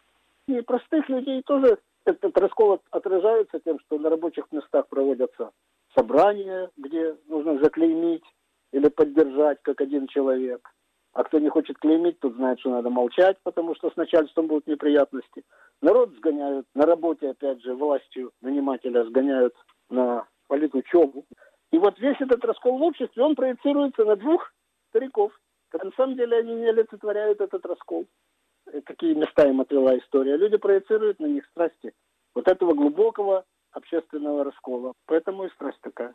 И 0.47 0.61
простых 0.61 1.09
людей 1.09 1.43
тоже 1.43 1.79
этот 2.05 2.37
раскол 2.37 2.83
отражается 2.91 3.61
тем, 3.61 3.79
что 3.81 3.99
на 3.99 4.11
рабочих 4.11 4.45
местах 4.53 4.89
проводятся 4.89 5.53
собрания, 5.97 6.71
где 6.77 7.17
нужно 7.29 7.59
заклеймить 7.63 8.25
или 8.73 8.89
поддержать 8.89 9.59
как 9.63 9.81
один 9.81 10.07
человек. 10.09 10.69
А 11.13 11.25
кто 11.25 11.39
не 11.39 11.51
хочет 11.51 11.79
клеймить, 11.79 12.21
тот 12.21 12.35
знает, 12.35 12.59
что 12.61 12.71
надо 12.71 12.89
молчать, 12.89 13.37
потому 13.43 13.75
что 13.75 13.91
с 13.91 13.97
начальством 13.97 14.47
будут 14.47 14.67
неприятности. 14.67 15.45
Народ 15.83 16.15
сгоняют 16.17 16.67
на 16.75 16.87
работе, 16.87 17.31
опять 17.31 17.61
же, 17.63 17.75
властью 17.75 18.33
нанимателя 18.41 19.05
сгоняют 19.05 19.55
на 19.91 20.27
политучебу. 20.49 21.27
И 21.71 21.79
вот 21.79 21.99
весь 21.99 22.21
этот 22.21 22.43
раскол 22.45 22.79
в 22.79 22.83
обществе, 22.83 23.23
он 23.23 23.35
проецируется 23.35 24.05
на 24.05 24.17
двух 24.17 24.53
стариков. 24.89 25.33
На 25.73 25.91
самом 25.97 26.17
деле 26.17 26.39
они 26.39 26.55
не 26.55 26.69
олицетворяют 26.69 27.41
этот 27.41 27.65
раскол. 27.67 28.07
И 28.73 28.81
какие 28.81 29.15
места 29.15 29.49
им 29.49 29.61
отвела 29.61 29.97
история. 29.99 30.37
Люди 30.37 30.57
проецируют 30.57 31.19
на 31.21 31.27
них 31.27 31.45
страсти 31.47 31.93
вот 32.35 32.49
этого 32.49 32.75
глубокого 32.75 33.45
общественного 33.73 34.45
раскола. 34.45 34.93
Поэтому 35.07 35.45
и 35.45 35.51
страсть 35.51 35.81
такая. 35.83 36.15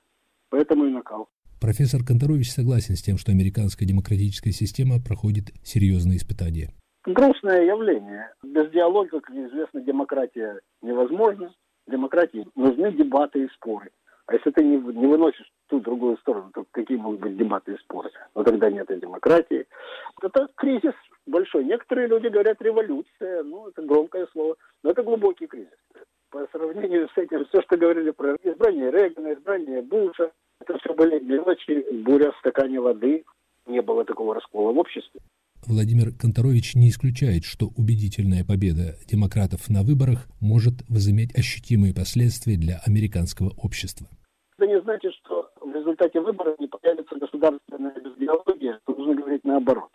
Поэтому 0.50 0.86
и 0.86 0.92
накал. 0.92 1.28
Профессор 1.60 2.02
Конторович 2.06 2.52
согласен 2.52 2.96
с 2.96 3.02
тем, 3.02 3.18
что 3.18 3.32
американская 3.32 3.88
демократическая 3.88 4.52
система 4.52 5.02
проходит 5.04 5.46
серьезные 5.64 6.18
испытания. 6.18 6.70
Грустное 7.04 7.66
явление. 7.66 8.30
Без 8.44 8.70
диалога, 8.70 9.22
как 9.22 9.32
известно, 9.32 9.82
демократия 9.82 10.60
невозможна. 10.84 11.52
Демократии 11.88 12.46
нужны 12.56 12.92
дебаты 12.92 13.46
и 13.46 13.50
споры. 13.56 13.90
А 14.28 14.34
если 14.36 14.52
ты 14.52 14.64
не, 14.64 14.78
выносишь 14.78 15.50
ту 15.68 15.80
другую 15.80 16.18
сторону, 16.18 16.52
то 16.54 16.66
какие 16.72 16.98
могут 16.98 17.22
быть 17.22 17.38
дебаты 17.38 17.74
и 17.74 17.78
споры? 17.78 18.12
Но 18.36 18.44
тогда 18.44 18.70
нет 18.70 18.92
и 18.92 19.00
демократии. 19.00 19.66
Это 20.22 20.48
кризис 20.56 20.94
большой. 21.26 21.64
Некоторые 21.66 22.08
люди 22.08 22.28
говорят 22.28 22.62
революция. 22.62 23.44
Ну, 23.44 23.70
это 23.70 23.82
громкое 23.82 24.28
слово. 24.34 24.58
Но 24.84 24.92
это 24.92 25.02
глубокий 25.02 25.48
кризис. 25.48 25.72
По 26.30 26.46
сравнению 26.52 27.08
с 27.08 27.18
этим, 27.18 27.46
все, 27.46 27.62
что 27.62 27.78
говорили 27.78 28.12
про 28.12 28.36
избрание 28.44 28.92
Рейгана, 28.92 29.34
избрание 29.34 29.82
Буша, 29.82 30.32
это 30.60 30.78
все 30.80 30.94
были 30.94 31.20
мелочи, 31.20 31.86
буря 32.04 32.32
в 32.32 32.38
стакане 32.40 32.80
воды, 32.80 33.24
не 33.66 33.82
было 33.82 34.06
такого 34.06 34.36
раскола 34.36 34.72
в 34.72 34.78
обществе. 34.78 35.22
Владимир 35.66 36.14
Конторович 36.18 36.76
не 36.76 36.90
исключает, 36.90 37.44
что 37.44 37.68
убедительная 37.76 38.46
победа 38.46 38.96
демократов 39.06 39.70
на 39.70 39.84
выборах 39.84 40.28
может 40.40 40.88
возыметь 40.88 41.36
ощутимые 41.36 41.94
последствия 41.94 42.56
для 42.56 42.80
американского 42.86 43.52
общества. 43.62 44.08
Это 44.58 44.68
не 44.68 44.80
значит, 44.82 45.14
что 45.16 45.50
в 45.62 45.74
результате 45.76 46.22
выборов 46.22 46.58
не 46.60 46.68
появится 46.68 47.16
государственная 47.16 47.94
бездиалогия, 48.00 48.80
нужно 48.88 49.16
говорить 49.16 49.44
наоборот. 49.44 49.90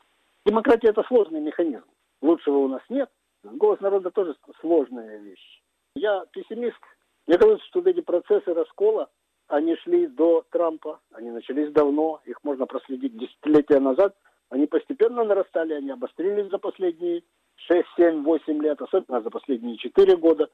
Демократия– 0.45 0.89
это 0.91 1.03
сложный 1.05 1.41
механизм. 1.41 1.85
Лучшего 2.21 2.59
у 2.59 2.69
нас 2.69 2.83
нет. 2.89 3.09
Голос 3.45 3.81
народа 3.81 4.11
тоже 4.11 4.35
сложная 4.61 5.19
вещь. 5.19 5.63
Я 5.95 6.25
пессимист. 6.33 6.79
Мне 7.27 7.39
кажется, 7.39 7.65
что 7.69 7.81
эти 7.81 8.01
процессы 8.01 8.53
раскола, 8.53 9.09
они 9.49 9.77
шли 9.77 10.07
до 10.07 10.45
Трампа, 10.51 11.01
они 11.13 11.31
начались 11.31 11.73
давно, 11.73 12.21
их 12.25 12.43
можно 12.43 12.67
проследить 12.67 13.17
десятилетия 13.17 13.81
назад. 13.81 14.17
Они 14.49 14.67
постепенно 14.67 15.25
нарастали, 15.25 15.75
они 15.75 15.91
обострились 15.91 16.51
за 16.51 16.59
последние 16.59 17.23
6, 17.57 17.89
7, 17.97 18.23
8 18.23 18.63
лет, 18.63 18.81
особенно 18.81 19.21
за 19.21 19.31
последние 19.31 19.77
4 19.79 20.17
года. 20.17 20.49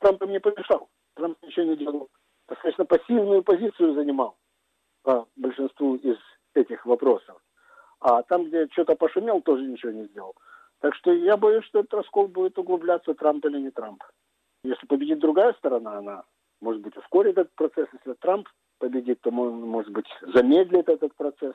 Трамп 0.00 0.22
им 0.22 0.30
не 0.30 0.40
помешал. 0.40 0.88
Трамп 1.14 1.36
ничего 1.42 1.66
не 1.66 1.76
делал. 1.76 2.08
Достаточно 2.48 2.84
пассивную 2.84 3.42
позицию 3.42 3.94
занимал 3.94 4.36
по 5.02 5.26
большинству 5.36 5.96
из 5.96 6.16
этих 6.54 6.84
вопросов. 6.86 7.40
А 8.00 8.22
там, 8.22 8.44
где 8.44 8.66
что-то 8.68 8.94
пошумел, 8.96 9.40
тоже 9.40 9.64
ничего 9.64 9.92
не 9.92 10.04
сделал. 10.06 10.34
Так 10.80 10.94
что 10.94 11.12
я 11.12 11.36
боюсь, 11.36 11.64
что 11.64 11.80
этот 11.80 11.94
раскол 11.94 12.28
будет 12.28 12.58
углубляться, 12.58 13.14
Трамп 13.14 13.44
или 13.46 13.60
не 13.60 13.70
Трамп. 13.70 14.02
Если 14.64 14.86
победит 14.86 15.20
другая 15.20 15.52
сторона, 15.54 15.98
она, 15.98 16.24
может 16.60 16.82
быть, 16.82 16.96
ускорит 16.96 17.38
этот 17.38 17.54
процесс. 17.54 17.86
Если 17.92 18.16
Трамп 18.20 18.48
победит, 18.78 19.20
то, 19.20 19.30
может 19.30 19.92
быть, 19.92 20.06
замедлит 20.34 20.88
этот 20.88 21.14
процесс. 21.16 21.54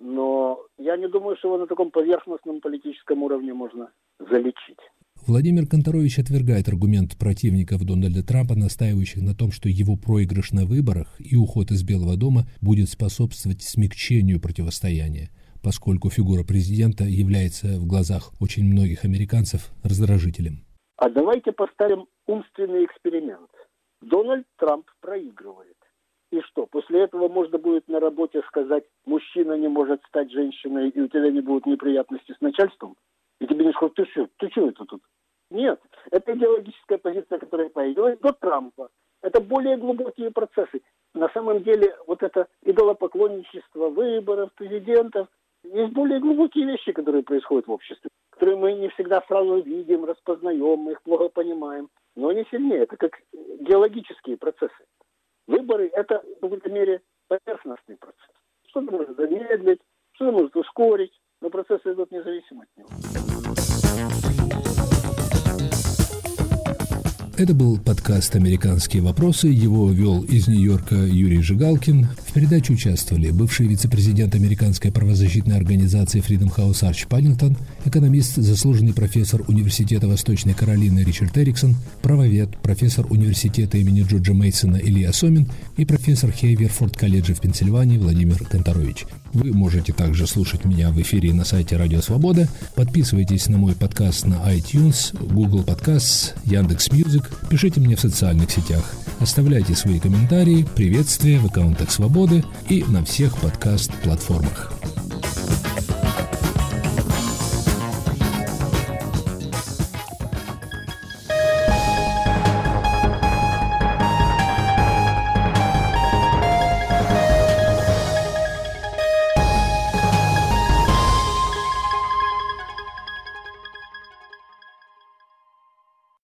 Но 0.00 0.60
я 0.78 0.96
не 0.96 1.08
думаю, 1.08 1.36
что 1.36 1.48
его 1.48 1.58
на 1.58 1.66
таком 1.66 1.90
поверхностном 1.90 2.60
политическом 2.60 3.22
уровне 3.22 3.52
можно 3.52 3.90
залечить. 4.18 4.78
Владимир 5.26 5.66
Конторович 5.66 6.18
отвергает 6.18 6.68
аргумент 6.68 7.18
противников 7.18 7.84
Дональда 7.84 8.26
Трампа, 8.26 8.54
настаивающих 8.54 9.20
на 9.20 9.34
том, 9.34 9.52
что 9.52 9.68
его 9.68 9.96
проигрыш 9.96 10.52
на 10.52 10.64
выборах 10.64 11.08
и 11.18 11.36
уход 11.36 11.70
из 11.70 11.84
Белого 11.84 12.16
дома 12.16 12.44
будет 12.62 12.88
способствовать 12.88 13.62
смягчению 13.62 14.40
противостояния 14.40 15.30
поскольку 15.62 16.10
фигура 16.10 16.42
президента 16.44 17.04
является 17.04 17.78
в 17.78 17.86
глазах 17.86 18.32
очень 18.40 18.64
многих 18.64 19.04
американцев 19.04 19.70
раздражителем. 19.82 20.64
А 20.96 21.08
давайте 21.08 21.52
поставим 21.52 22.06
умственный 22.26 22.84
эксперимент. 22.84 23.50
Трамп 24.70 24.88
проигрывает. 25.00 25.76
И 26.30 26.40
что, 26.42 26.64
после 26.66 27.00
этого 27.00 27.28
можно 27.28 27.58
будет 27.58 27.88
на 27.88 27.98
работе 27.98 28.40
сказать, 28.46 28.84
мужчина 29.04 29.54
не 29.54 29.66
может 29.66 30.00
стать 30.04 30.30
женщиной, 30.30 30.90
и 30.90 31.00
у 31.00 31.08
тебя 31.08 31.28
не 31.28 31.40
будут 31.40 31.66
неприятности 31.66 32.32
с 32.32 32.40
начальством? 32.40 32.96
И 33.40 33.48
тебе 33.48 33.64
не 33.64 33.72
скажут, 33.72 33.94
ты 33.96 34.04
что, 34.06 34.28
ты 34.38 34.48
что 34.50 34.68
это 34.68 34.84
тут? 34.84 35.02
Нет, 35.50 35.80
это 36.12 36.36
идеологическая 36.36 36.98
позиция, 36.98 37.40
которая 37.40 37.68
появилась 37.68 38.16
до 38.20 38.32
Трампа. 38.32 38.90
Это 39.22 39.40
более 39.40 39.76
глубокие 39.76 40.30
процессы. 40.30 40.82
На 41.14 41.28
самом 41.30 41.64
деле, 41.64 41.96
вот 42.06 42.22
это 42.22 42.46
идолопоклонничество 42.62 43.88
выборов, 43.88 44.52
президентов, 44.54 45.26
есть 45.64 45.92
более 45.92 46.20
глубокие 46.20 46.64
вещи, 46.64 46.92
которые 46.92 47.24
происходят 47.24 47.66
в 47.66 47.72
обществе, 47.72 48.08
которые 48.30 48.56
мы 48.56 48.74
не 48.74 48.88
всегда 48.90 49.20
сразу 49.26 49.62
видим, 49.62 50.04
распознаем, 50.04 50.78
мы 50.78 50.92
их 50.92 51.02
плохо 51.02 51.28
понимаем. 51.28 51.88
Но 52.16 52.28
они 52.28 52.44
сильнее. 52.50 52.82
Это 52.82 52.96
как 52.96 53.12
геологические 53.32 54.36
процессы. 54.36 54.84
Выборы– 55.46 55.88
это 55.92 56.22
в 56.36 56.40
какой-то 56.40 56.70
мере 56.70 57.02
поверхностный 57.28 57.96
процесс. 57.96 58.34
Что-то 58.68 58.92
может 58.92 59.16
замедлить, 59.16 59.80
что-то 60.12 60.32
может 60.32 60.56
ускорить, 60.56 61.18
но 61.40 61.50
процессы 61.50 61.92
идут 61.92 62.10
независимо 62.10 62.62
от 62.62 62.68
него. 62.76 63.19
Это 67.40 67.54
был 67.54 67.78
подкаст 67.78 68.36
«Американские 68.36 69.02
вопросы». 69.02 69.48
Его 69.48 69.90
вел 69.90 70.20
из 70.24 70.46
Нью-Йорка 70.46 70.94
Юрий 70.94 71.40
Жигалкин. 71.40 72.06
В 72.28 72.34
передаче 72.34 72.74
участвовали 72.74 73.30
бывший 73.30 73.66
вице-президент 73.66 74.34
американской 74.34 74.92
правозащитной 74.92 75.56
организации 75.56 76.20
Freedom 76.20 76.54
House 76.54 76.86
Арч 76.86 77.06
Паннингтон, 77.06 77.56
экономист, 77.86 78.36
заслуженный 78.36 78.92
профессор 78.92 79.42
Университета 79.48 80.06
Восточной 80.06 80.52
Каролины 80.52 81.00
Ричард 81.00 81.38
Эриксон, 81.38 81.76
правовед, 82.02 82.58
профессор 82.58 83.06
университета 83.08 83.78
имени 83.78 84.02
Джорджа 84.02 84.34
Мейсона 84.34 84.76
Илья 84.76 85.10
Сомин 85.14 85.48
и 85.78 85.86
профессор 85.86 86.32
Хейверфорд 86.32 86.94
колледжа 86.94 87.34
в 87.34 87.40
Пенсильвании 87.40 87.96
Владимир 87.96 88.36
Конторович. 88.44 89.06
Вы 89.32 89.52
можете 89.52 89.92
также 89.92 90.26
слушать 90.26 90.64
меня 90.64 90.90
в 90.90 91.00
эфире 91.00 91.32
на 91.32 91.44
сайте 91.44 91.76
Радио 91.76 92.00
Свобода. 92.00 92.48
Подписывайтесь 92.74 93.48
на 93.48 93.58
мой 93.58 93.74
подкаст 93.74 94.26
на 94.26 94.34
iTunes, 94.52 95.16
Google 95.32 95.62
Podcasts, 95.62 96.32
Яндекс.Music. 96.44 97.30
Пишите 97.48 97.80
мне 97.80 97.94
в 97.94 98.00
социальных 98.00 98.50
сетях. 98.50 98.92
Оставляйте 99.20 99.74
свои 99.74 100.00
комментарии, 100.00 100.66
приветствия 100.74 101.38
в 101.38 101.46
аккаунтах 101.46 101.90
Свободы 101.92 102.44
и 102.68 102.84
на 102.88 103.04
всех 103.04 103.36
подкаст-платформах. 103.40 104.72